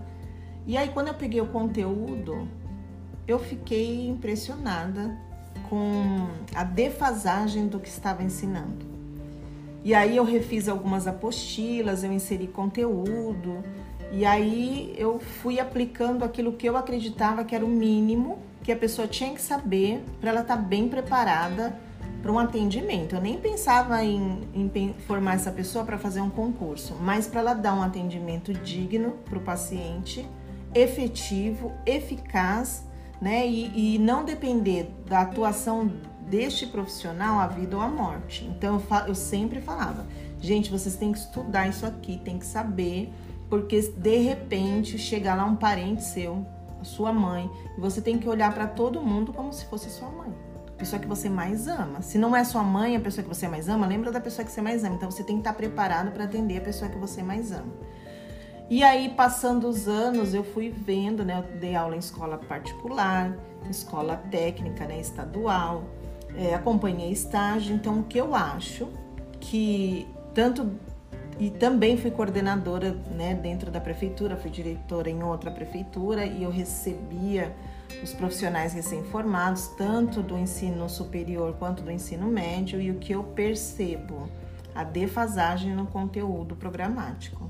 [0.66, 2.48] E aí quando eu peguei o conteúdo,
[3.28, 5.14] eu fiquei impressionada
[5.68, 8.93] com a defasagem do que estava ensinando.
[9.84, 13.62] E aí eu refiz algumas apostilas, eu inseri conteúdo,
[14.10, 18.76] e aí eu fui aplicando aquilo que eu acreditava que era o mínimo que a
[18.76, 21.78] pessoa tinha que saber para ela estar tá bem preparada
[22.22, 23.14] para um atendimento.
[23.14, 27.52] Eu nem pensava em, em formar essa pessoa para fazer um concurso, mas para ela
[27.52, 30.26] dar um atendimento digno para o paciente,
[30.74, 32.86] efetivo, eficaz,
[33.20, 33.46] né?
[33.46, 35.90] E, e, não depender da atuação
[36.28, 38.44] deste profissional a vida ou a morte.
[38.44, 40.06] Então eu, eu sempre falava,
[40.40, 43.12] gente, vocês têm que estudar isso aqui, tem que saber,
[43.48, 46.46] porque de repente chegar lá um parente seu,
[46.80, 50.10] a sua mãe, e você tem que olhar para todo mundo como se fosse sua
[50.10, 50.32] mãe
[50.76, 52.02] pessoa que você mais ama.
[52.02, 54.52] Se não é sua mãe a pessoa que você mais ama, lembra da pessoa que
[54.52, 54.96] você mais ama.
[54.96, 57.72] Então você tem que estar preparado para atender a pessoa que você mais ama.
[58.68, 61.38] E aí, passando os anos, eu fui vendo, né?
[61.38, 63.36] Eu dei aula em escola particular,
[63.68, 64.98] escola técnica, né?
[64.98, 65.84] Estadual,
[66.36, 67.74] é, acompanhei estágio.
[67.74, 68.88] Então, o que eu acho
[69.40, 70.72] que tanto
[71.38, 73.34] e também fui coordenadora, né?
[73.34, 77.54] Dentro da prefeitura, fui diretora em outra prefeitura e eu recebia
[78.02, 83.22] os profissionais recém-formados, tanto do ensino superior quanto do ensino médio, e o que eu
[83.22, 84.28] percebo,
[84.74, 87.48] a defasagem no conteúdo programático.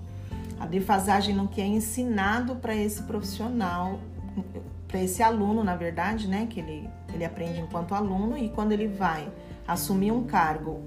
[0.59, 3.99] A defasagem no que é ensinado para esse profissional,
[4.87, 8.89] para esse aluno, na verdade, né, que ele, ele aprende enquanto aluno e quando ele
[8.89, 9.31] vai
[9.67, 10.83] assumir um cargo,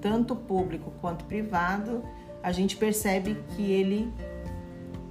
[0.00, 2.02] tanto público quanto privado,
[2.42, 4.12] a gente percebe que ele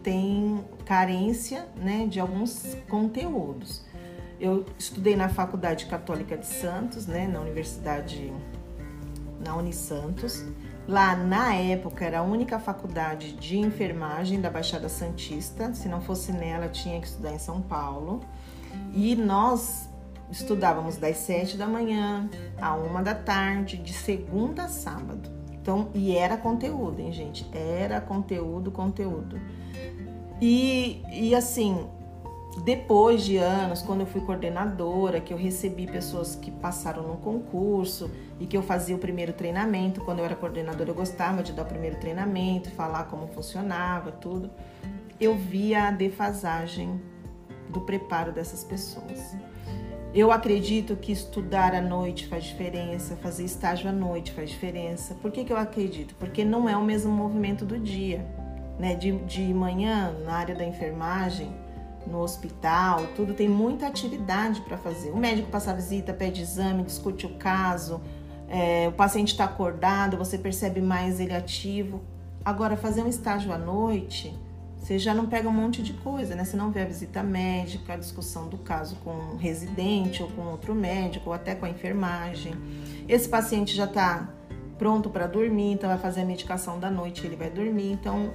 [0.02, 3.84] tem carência né, de alguns conteúdos.
[4.40, 8.34] Eu estudei na Faculdade Católica de Santos, né, na Universidade,
[9.44, 10.46] na Unisantos.
[10.88, 15.74] Lá, na época, era a única faculdade de enfermagem da Baixada Santista.
[15.74, 18.22] Se não fosse nela, tinha que estudar em São Paulo.
[18.94, 19.89] E nós
[20.32, 22.30] estudávamos das sete da manhã
[22.62, 25.30] à uma da tarde, de segunda a sábado.
[25.52, 27.46] Então, e era conteúdo, hein, gente?
[27.54, 29.40] Era conteúdo, conteúdo.
[30.42, 31.86] E, e assim,
[32.64, 38.10] depois de anos, quando eu fui coordenadora, que eu recebi pessoas que passaram no concurso
[38.40, 41.64] e que eu fazia o primeiro treinamento, quando eu era coordenadora eu gostava de dar
[41.64, 44.50] o primeiro treinamento, falar como funcionava, tudo.
[45.20, 47.02] Eu via a defasagem
[47.70, 49.36] do preparo dessas pessoas.
[50.14, 55.14] Eu acredito que estudar à noite faz diferença, fazer estágio à noite faz diferença.
[55.16, 56.16] Por que, que eu acredito?
[56.16, 58.26] Porque não é o mesmo movimento do dia.
[58.80, 58.96] Né?
[58.96, 61.54] De, de manhã, na área da enfermagem,
[62.08, 65.12] no hospital, tudo tem muita atividade para fazer.
[65.12, 68.02] O médico passa a visita, pede exame, discute o caso,
[68.48, 72.02] é, o paciente está acordado, você percebe mais ele ativo.
[72.44, 74.34] Agora, fazer um estágio à noite,
[74.80, 76.46] você já não pega um monte de coisa, né?
[76.46, 80.42] Você não vê a visita médica, a discussão do caso com um residente ou com
[80.44, 82.54] outro médico, ou até com a enfermagem.
[83.08, 84.30] Esse paciente já está
[84.78, 87.92] pronto para dormir, então vai fazer a medicação da noite, ele vai dormir.
[87.92, 88.34] Então,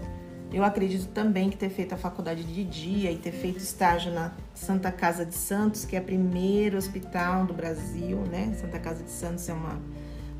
[0.52, 4.30] eu acredito também que ter feito a faculdade de dia e ter feito estágio na
[4.54, 8.54] Santa Casa de Santos, que é o primeiro hospital do Brasil, né?
[8.60, 9.80] Santa Casa de Santos é uma,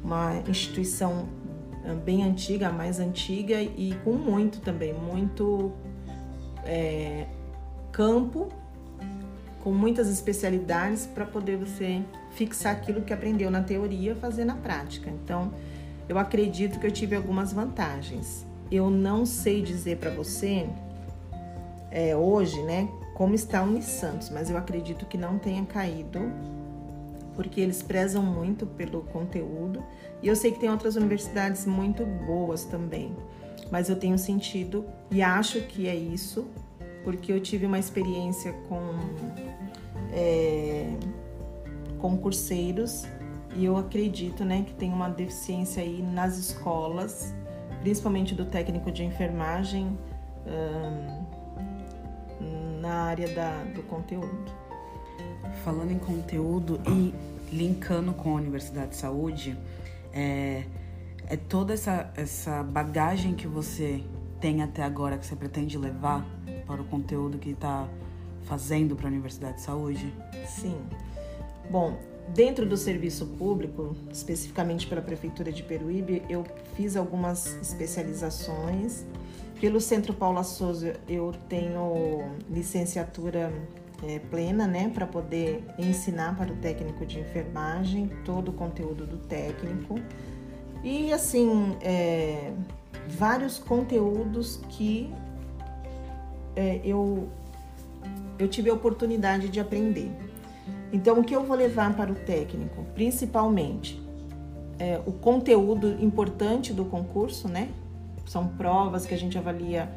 [0.05, 1.27] uma instituição
[1.85, 5.73] ah, bem antiga, a mais antiga e com muito também, muito
[6.64, 7.27] é,
[7.92, 8.48] campo,
[9.62, 15.09] com muitas especialidades para poder você fixar aquilo que aprendeu na teoria fazer na prática.
[15.09, 15.53] Então,
[16.09, 20.66] eu acredito que eu tive algumas vantagens eu não sei dizer para você
[21.90, 26.20] é, hoje, né, como está o Unisantos, mas eu acredito que não tenha caído,
[27.37, 29.83] porque eles prezam muito pelo conteúdo.
[30.22, 33.14] E eu sei que tem outras universidades muito boas também,
[33.70, 36.46] mas eu tenho sentido e acho que é isso,
[37.03, 38.81] porque eu tive uma experiência com
[40.12, 40.96] é,
[41.98, 43.05] concurseiros
[43.57, 47.35] e eu acredito, né, que tem uma deficiência aí nas escolas
[47.85, 49.98] principalmente do técnico de enfermagem
[52.81, 54.50] na área da, do conteúdo.
[55.62, 57.14] Falando em conteúdo e
[57.55, 59.57] linkando com a Universidade de Saúde,
[60.14, 60.64] é,
[61.29, 64.03] é toda essa, essa bagagem que você
[64.41, 66.27] tem até agora que você pretende levar
[66.67, 67.89] para o conteúdo que está
[68.43, 70.13] fazendo para a Universidade de Saúde?
[70.47, 70.77] Sim.
[71.71, 71.97] Bom,
[72.29, 79.05] Dentro do serviço público, especificamente pela Prefeitura de Peruíbe, eu fiz algumas especializações.
[79.61, 83.53] Pelo Centro Paula Souza, eu tenho licenciatura
[84.03, 89.19] é, plena, né, para poder ensinar para o técnico de enfermagem todo o conteúdo do
[89.19, 90.01] técnico.
[90.85, 92.53] E, assim, é,
[93.09, 95.11] vários conteúdos que
[96.55, 97.27] é, eu,
[98.38, 100.12] eu tive a oportunidade de aprender.
[100.92, 102.85] Então, o que eu vou levar para o técnico?
[102.94, 104.01] Principalmente
[104.79, 107.70] é, o conteúdo importante do concurso, né?
[108.27, 109.90] São provas que a gente avalia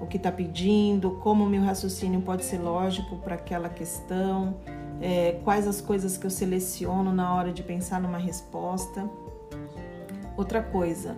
[0.00, 4.56] o que está pedindo, como o meu raciocínio pode ser lógico para aquela questão,
[5.00, 9.08] é, quais as coisas que eu seleciono na hora de pensar numa resposta.
[10.36, 11.16] Outra coisa,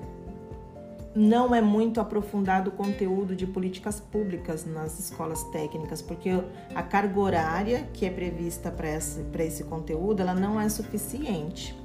[1.15, 6.31] não é muito aprofundado o conteúdo de políticas públicas nas escolas técnicas, porque
[6.75, 11.79] a carga horária que é prevista para esse, esse conteúdo ela não é suficiente.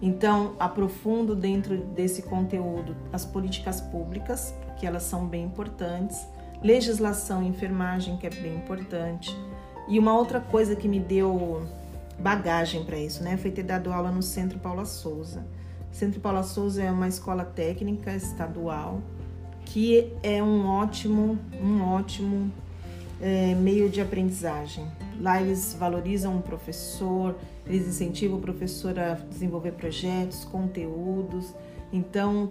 [0.00, 6.24] Então, aprofundo dentro desse conteúdo as políticas públicas, que elas são bem importantes,
[6.62, 9.36] legislação e enfermagem, que é bem importante.
[9.88, 11.66] E uma outra coisa que me deu
[12.18, 15.44] bagagem para isso, né, foi ter dado aula no Centro Paula Souza.
[15.96, 19.00] Centro Paula Souza é uma escola técnica estadual
[19.64, 22.52] que é um ótimo, um ótimo
[23.18, 24.86] é, meio de aprendizagem.
[25.18, 27.34] Lá eles valorizam o professor,
[27.66, 31.54] eles incentivam o professor a desenvolver projetos, conteúdos.
[31.90, 32.46] Então,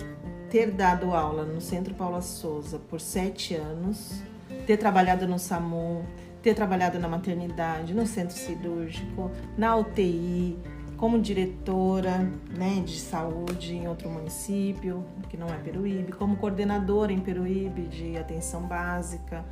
[0.50, 4.24] ter dado aula no Centro Paula Souza por sete anos,
[4.66, 6.04] ter trabalhado no SAMU,
[6.42, 10.58] ter trabalhado na maternidade, no centro cirúrgico, na UTI,
[10.98, 17.20] como diretora né, de saúde em outro município, que não é Peruíbe, como coordenadora em
[17.20, 19.44] Peruíbe de atenção básica,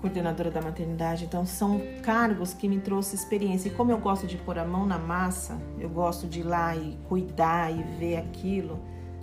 [0.00, 1.24] coordenadora da maternidade.
[1.24, 3.68] Então, são cargos que me trouxe experiência.
[3.68, 6.76] E como eu gosto de pôr a mão na massa, eu gosto de ir lá
[6.76, 8.80] e cuidar e ver aquilo.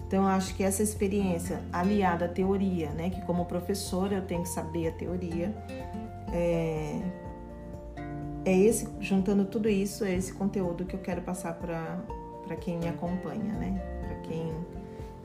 [0.07, 4.41] Então, eu acho que essa experiência aliada à teoria, né, que como professora eu tenho
[4.41, 5.53] que saber a teoria,
[6.31, 6.99] é,
[8.49, 12.87] é esse, juntando tudo isso, é esse conteúdo que eu quero passar para quem me
[12.87, 13.79] acompanha, né?
[14.01, 14.53] Para quem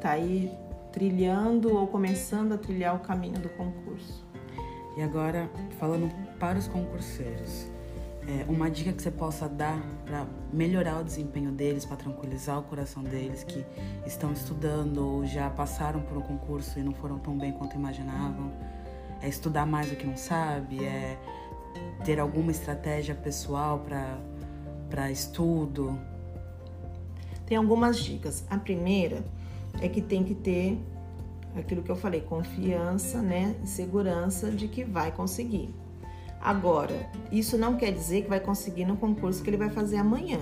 [0.00, 0.52] tá aí
[0.92, 4.24] trilhando ou começando a trilhar o caminho do concurso.
[4.96, 5.50] E agora,
[5.80, 6.08] falando
[6.38, 7.66] para os concurseiros,
[8.28, 12.62] é, uma dica que você possa dar para melhorar o desempenho deles, para tranquilizar o
[12.62, 13.64] coração deles que
[14.06, 18.52] estão estudando ou já passaram por um concurso e não foram tão bem quanto imaginavam?
[19.20, 20.84] É estudar mais do que não sabe?
[20.84, 21.18] É
[22.04, 23.84] ter alguma estratégia pessoal
[24.88, 25.98] para estudo?
[27.46, 28.44] Tem algumas dicas.
[28.48, 29.24] A primeira
[29.80, 30.78] é que tem que ter
[31.56, 35.74] aquilo que eu falei, confiança, né, e segurança de que vai conseguir.
[36.40, 40.40] Agora, isso não quer dizer que vai conseguir no concurso que ele vai fazer amanhã,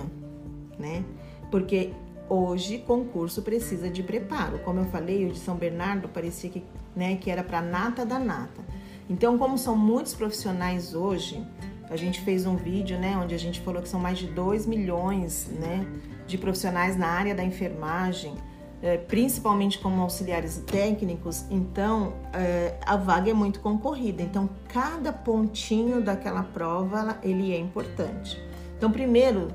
[0.77, 1.05] né?
[1.49, 1.93] Porque
[2.27, 4.59] hoje concurso precisa de preparo.
[4.59, 6.63] Como eu falei, o de São Bernardo parecia que,
[6.95, 8.61] né, que era para nata da nata.
[9.09, 11.45] Então, como são muitos profissionais hoje,
[11.89, 14.65] a gente fez um vídeo, né, onde a gente falou que são mais de 2
[14.65, 15.85] milhões, né,
[16.25, 18.33] de profissionais na área da enfermagem,
[18.81, 24.21] é, principalmente como auxiliares técnicos, então é, a vaga é muito concorrida.
[24.21, 28.41] Então, cada pontinho daquela prova, ele é importante.
[28.77, 29.49] Então, primeiro,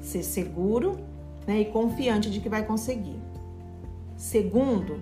[0.00, 0.98] ser seguro
[1.46, 3.20] né, e confiante de que vai conseguir.
[4.16, 5.00] Segundo,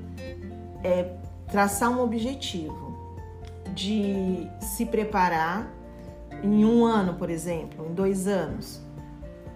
[0.83, 1.15] é
[1.51, 2.90] traçar um objetivo
[3.75, 5.71] de se preparar
[6.43, 8.81] em um ano, por exemplo, em dois anos.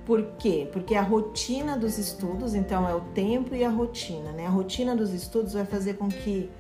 [0.05, 0.69] Por quê?
[0.73, 4.47] Porque a rotina dos estudos, então é o tempo e a rotina, né?
[4.47, 6.51] A rotina dos estudos vai fazer com que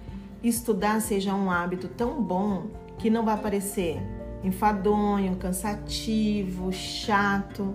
[0.42, 4.00] estudar seja um hábito tão bom que não vai parecer
[4.42, 7.74] enfadonho, cansativo, chato.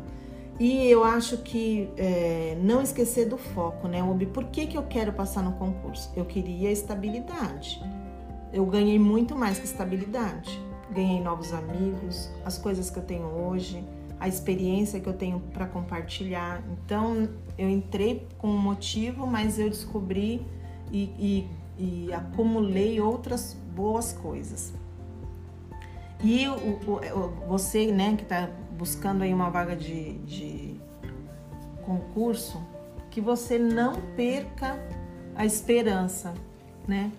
[0.59, 3.99] E eu acho que é, não esquecer do foco, né?
[4.33, 6.11] Por que, que eu quero passar no concurso?
[6.15, 7.81] Eu queria estabilidade
[8.51, 10.59] eu ganhei muito mais que estabilidade.
[10.91, 13.83] Ganhei novos amigos, as coisas que eu tenho hoje,
[14.19, 16.63] a experiência que eu tenho para compartilhar.
[16.71, 20.45] Então, eu entrei com um motivo, mas eu descobri
[20.91, 21.47] e, e,
[21.77, 24.73] e acumulei outras boas coisas.
[26.21, 30.75] E o, o, você, né, que está buscando aí uma vaga de, de
[31.85, 32.61] concurso,
[33.09, 34.77] que você não perca
[35.35, 36.33] a esperança,
[36.87, 37.11] né?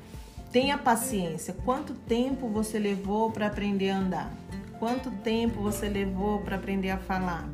[0.52, 1.54] Tenha paciência.
[1.64, 4.32] Quanto tempo você levou para aprender a andar?
[4.80, 7.48] Quanto tempo você levou para aprender a falar?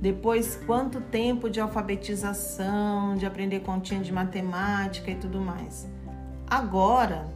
[0.00, 5.86] Depois, quanto tempo de alfabetização, de aprender continha de matemática e tudo mais?
[6.46, 7.28] Agora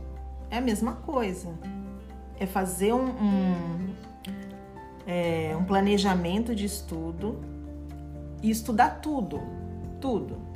[0.50, 1.52] é a mesma coisa.
[2.40, 3.94] É fazer um, um,
[5.06, 7.44] é, um planejamento de estudo
[8.42, 9.42] e estudar tudo,
[10.00, 10.53] tudo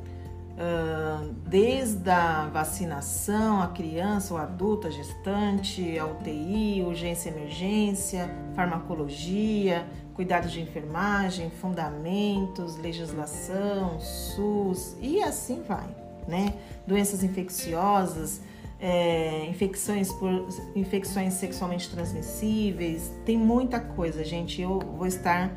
[1.45, 10.51] desde a vacinação, a criança, o adulto, a gestante, a UTI, urgência emergência, farmacologia, cuidados
[10.51, 15.87] de enfermagem, fundamentos, legislação, SUS e assim vai,
[16.27, 16.53] né?
[16.85, 18.41] Doenças infecciosas,
[18.81, 24.61] é, infecções por infecções sexualmente transmissíveis, tem muita coisa, gente.
[24.61, 25.55] Eu vou estar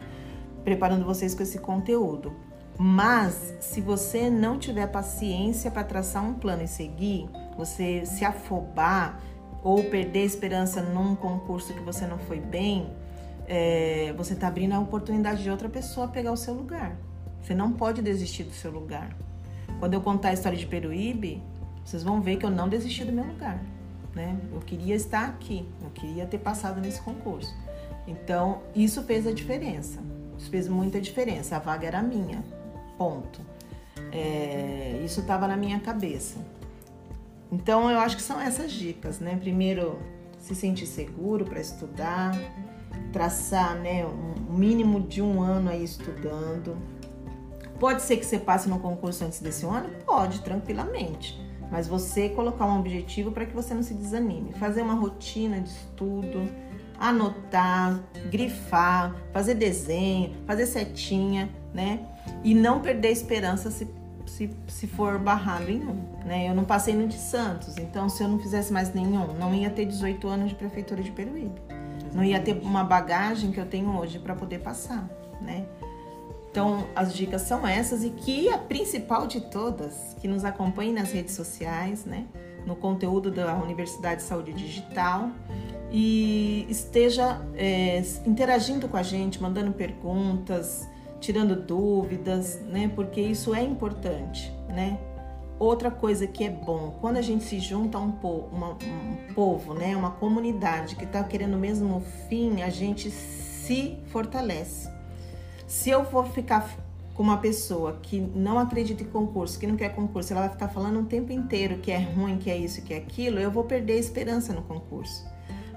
[0.64, 2.32] preparando vocês com esse conteúdo.
[2.78, 9.20] Mas se você não tiver paciência para traçar um plano e seguir, você se afobar
[9.62, 12.92] ou perder esperança num concurso que você não foi bem,
[13.46, 16.96] é, você está abrindo a oportunidade de outra pessoa pegar o seu lugar.
[17.40, 19.16] Você não pode desistir do seu lugar.
[19.78, 21.42] Quando eu contar a história de Peruíbe,
[21.84, 23.62] vocês vão ver que eu não desisti do meu lugar.
[24.14, 24.36] Né?
[24.52, 27.54] Eu queria estar aqui, eu queria ter passado nesse concurso.
[28.06, 30.00] Então, isso fez a diferença.
[30.38, 31.56] Isso fez muita diferença.
[31.56, 32.42] A vaga era minha.
[33.02, 33.40] Ponto.
[34.12, 36.38] É, isso estava na minha cabeça.
[37.50, 39.36] Então eu acho que são essas dicas, né?
[39.36, 39.98] Primeiro,
[40.38, 42.32] se sentir seguro para estudar,
[43.12, 46.76] traçar, né, um mínimo de um ano aí estudando.
[47.80, 49.90] Pode ser que você passe no concurso antes desse ano?
[50.06, 51.36] Pode, tranquilamente.
[51.72, 54.52] Mas você colocar um objetivo para que você não se desanime.
[54.52, 56.48] Fazer uma rotina de estudo,
[57.00, 58.00] anotar,
[58.30, 62.00] grifar, fazer desenho, fazer setinha, né?
[62.44, 63.88] E não perder esperança se,
[64.26, 66.48] se, se for barrado em um, né?
[66.48, 69.70] Eu não passei no de Santos, então se eu não fizesse mais nenhum, não ia
[69.70, 71.60] ter 18 anos de prefeitura de Peruíbe.
[72.14, 75.08] Não ia ter uma bagagem que eu tenho hoje para poder passar,
[75.40, 75.66] né?
[76.50, 81.10] Então, as dicas são essas e que a principal de todas, que nos acompanhe nas
[81.10, 82.26] redes sociais, né?
[82.66, 85.30] No conteúdo da Universidade de Saúde Digital
[85.90, 90.86] e esteja é, interagindo com a gente, mandando perguntas,
[91.22, 92.90] tirando dúvidas, né?
[92.94, 94.98] Porque isso é importante, né?
[95.58, 98.12] Outra coisa que é bom, quando a gente se junta a um,
[98.50, 99.96] uma, um povo, né?
[99.96, 104.90] Uma comunidade que está querendo o mesmo fim, a gente se fortalece.
[105.66, 106.68] Se eu for ficar
[107.14, 110.68] com uma pessoa que não acredita em concurso, que não quer concurso, ela vai ficar
[110.68, 113.64] falando o tempo inteiro que é ruim, que é isso, que é aquilo, eu vou
[113.64, 115.24] perder a esperança no concurso.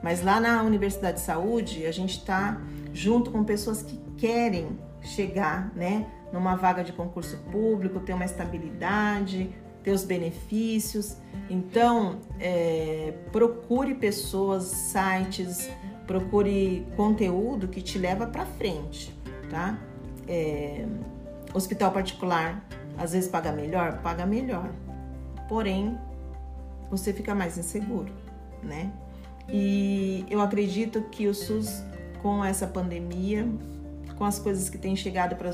[0.01, 2.59] Mas lá na Universidade de Saúde, a gente está
[2.91, 4.67] junto com pessoas que querem
[5.05, 9.49] chegar, né, numa vaga de concurso público, ter uma estabilidade,
[9.83, 11.17] ter os benefícios.
[11.49, 15.69] Então, é, procure pessoas, sites,
[16.07, 19.15] procure conteúdo que te leva para frente,
[19.49, 19.77] tá?
[20.27, 20.85] É,
[21.53, 22.65] hospital particular,
[22.97, 24.71] às vezes paga melhor, paga melhor.
[25.47, 25.97] Porém,
[26.89, 28.11] você fica mais inseguro,
[28.63, 28.91] né?
[29.47, 31.83] E eu acredito que o SUS,
[32.21, 33.47] com essa pandemia,
[34.17, 35.49] com as coisas que têm chegado para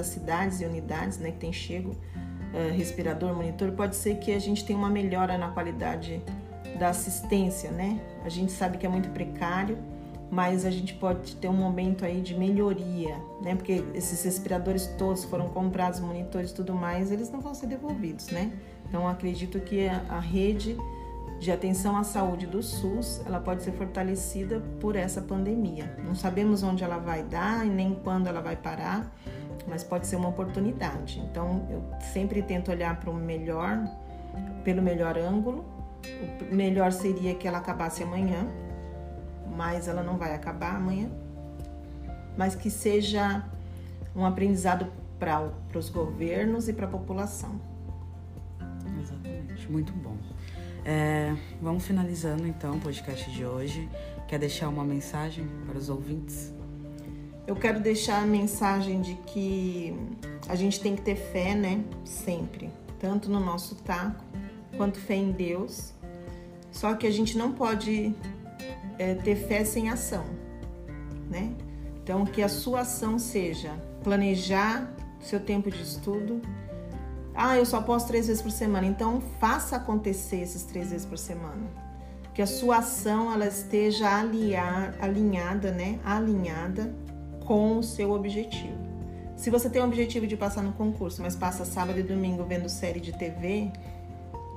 [0.00, 4.38] as cidades e unidades, né, que tem chego, uh, respirador, monitor, pode ser que a
[4.38, 6.22] gente tenha uma melhora na qualidade
[6.78, 8.00] da assistência, né?
[8.24, 9.78] A gente sabe que é muito precário,
[10.30, 13.54] mas a gente pode ter um momento aí de melhoria, né?
[13.54, 18.28] Porque esses respiradores todos foram comprados, monitores e tudo mais, eles não vão ser devolvidos,
[18.28, 18.50] né?
[18.88, 20.76] Então acredito que a, a rede
[21.42, 25.98] de atenção à saúde do SUS, ela pode ser fortalecida por essa pandemia.
[26.04, 29.12] Não sabemos onde ela vai dar e nem quando ela vai parar,
[29.66, 31.18] mas pode ser uma oportunidade.
[31.18, 31.82] Então, eu
[32.12, 33.76] sempre tento olhar para o melhor,
[34.62, 35.64] pelo melhor ângulo.
[36.48, 38.46] O melhor seria que ela acabasse amanhã,
[39.56, 41.10] mas ela não vai acabar amanhã.
[42.36, 43.44] Mas que seja
[44.14, 44.86] um aprendizado
[45.18, 47.60] para os governos e para a população.
[49.00, 50.16] Exatamente, muito bom.
[50.84, 53.88] É, vamos finalizando então o podcast de hoje.
[54.26, 56.52] Quer deixar uma mensagem para os ouvintes?
[57.46, 59.94] Eu quero deixar a mensagem de que
[60.48, 61.84] a gente tem que ter fé, né?
[62.04, 62.70] Sempre.
[62.98, 64.24] Tanto no nosso taco
[64.76, 65.92] quanto fé em Deus.
[66.70, 68.14] Só que a gente não pode
[68.98, 70.24] é, ter fé sem ação,
[71.30, 71.52] né?
[72.02, 73.72] Então, que a sua ação seja
[74.02, 76.40] planejar seu tempo de estudo,
[77.34, 78.86] ah, eu só posto três vezes por semana.
[78.86, 81.62] Então faça acontecer esses três vezes por semana.
[82.34, 85.98] Que a sua ação ela esteja alinhar, alinhada, né?
[86.04, 86.94] Alinhada
[87.46, 88.78] com o seu objetivo.
[89.36, 92.68] Se você tem o objetivo de passar no concurso, mas passa sábado e domingo vendo
[92.68, 93.70] série de TV,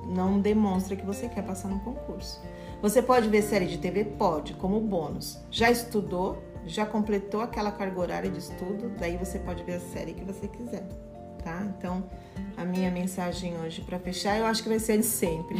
[0.06, 2.40] não demonstra que você quer passar no concurso.
[2.80, 4.04] Você pode ver série de TV?
[4.04, 5.38] Pode, como bônus.
[5.50, 6.42] Já estudou?
[6.66, 8.92] Já completou aquela carga horária de estudo?
[8.98, 10.86] Daí você pode ver a série que você quiser
[11.46, 11.64] tá?
[11.78, 12.04] Então,
[12.56, 15.56] a minha mensagem hoje para fechar, eu acho que vai ser de sempre.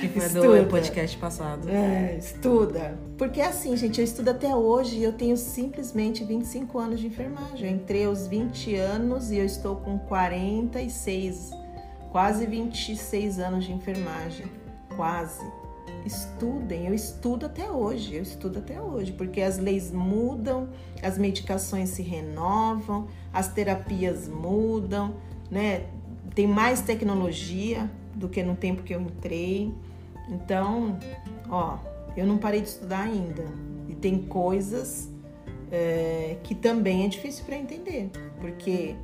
[0.00, 0.28] que foi
[0.62, 1.68] do podcast passado.
[1.70, 2.98] É, estuda.
[3.16, 7.06] Porque é assim, gente, eu estudo até hoje e eu tenho simplesmente 25 anos de
[7.06, 7.70] enfermagem.
[7.70, 11.50] Eu entrei aos 20 anos e eu estou com 46,
[12.10, 14.46] quase 26 anos de enfermagem.
[14.96, 15.40] Quase
[16.04, 16.86] estudem.
[16.86, 20.68] Eu estudo até hoje, eu estudo até hoje, porque as leis mudam,
[21.02, 25.14] as medicações se renovam, as terapias mudam,
[25.50, 25.86] né?
[26.34, 29.72] Tem mais tecnologia do que no tempo que eu entrei.
[30.28, 30.98] Então,
[31.48, 31.78] ó,
[32.16, 33.44] eu não parei de estudar ainda.
[33.88, 35.08] E tem coisas
[35.70, 38.10] é, que também é difícil para entender,
[38.40, 38.94] porque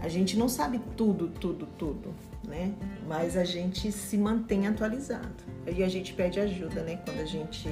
[0.00, 2.14] a gente não sabe tudo, tudo, tudo,
[2.46, 2.72] né?
[3.06, 5.44] Mas a gente se mantém atualizado.
[5.66, 7.00] E a gente pede ajuda, né?
[7.04, 7.68] Quando a gente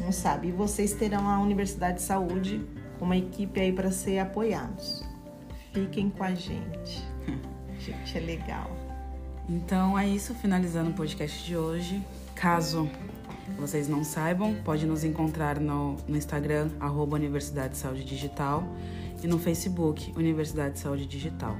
[0.00, 0.48] não sabe.
[0.48, 2.64] E vocês terão a Universidade de Saúde,
[3.00, 5.04] uma equipe aí para ser apoiados.
[5.72, 7.04] Fiquem com a gente.
[7.78, 8.70] gente, é legal.
[9.48, 12.02] Então é isso, finalizando o podcast de hoje.
[12.34, 12.88] Caso
[13.58, 18.64] vocês não saibam, pode nos encontrar no, no Instagram, arroba Universidade de Saúde Digital,
[19.22, 21.56] e no Facebook, Universidade de Saúde Digital.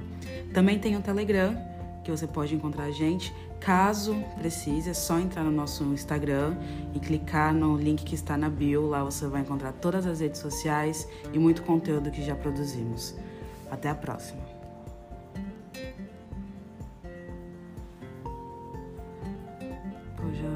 [0.53, 1.57] Também tem o Telegram,
[2.03, 3.35] que você pode encontrar a gente.
[3.61, 6.57] Caso precise, é só entrar no nosso Instagram
[6.95, 8.89] e clicar no link que está na bio.
[8.89, 13.15] Lá você vai encontrar todas as redes sociais e muito conteúdo que já produzimos.
[13.71, 14.43] Até a próxima!
[20.17, 20.49] Pô, já...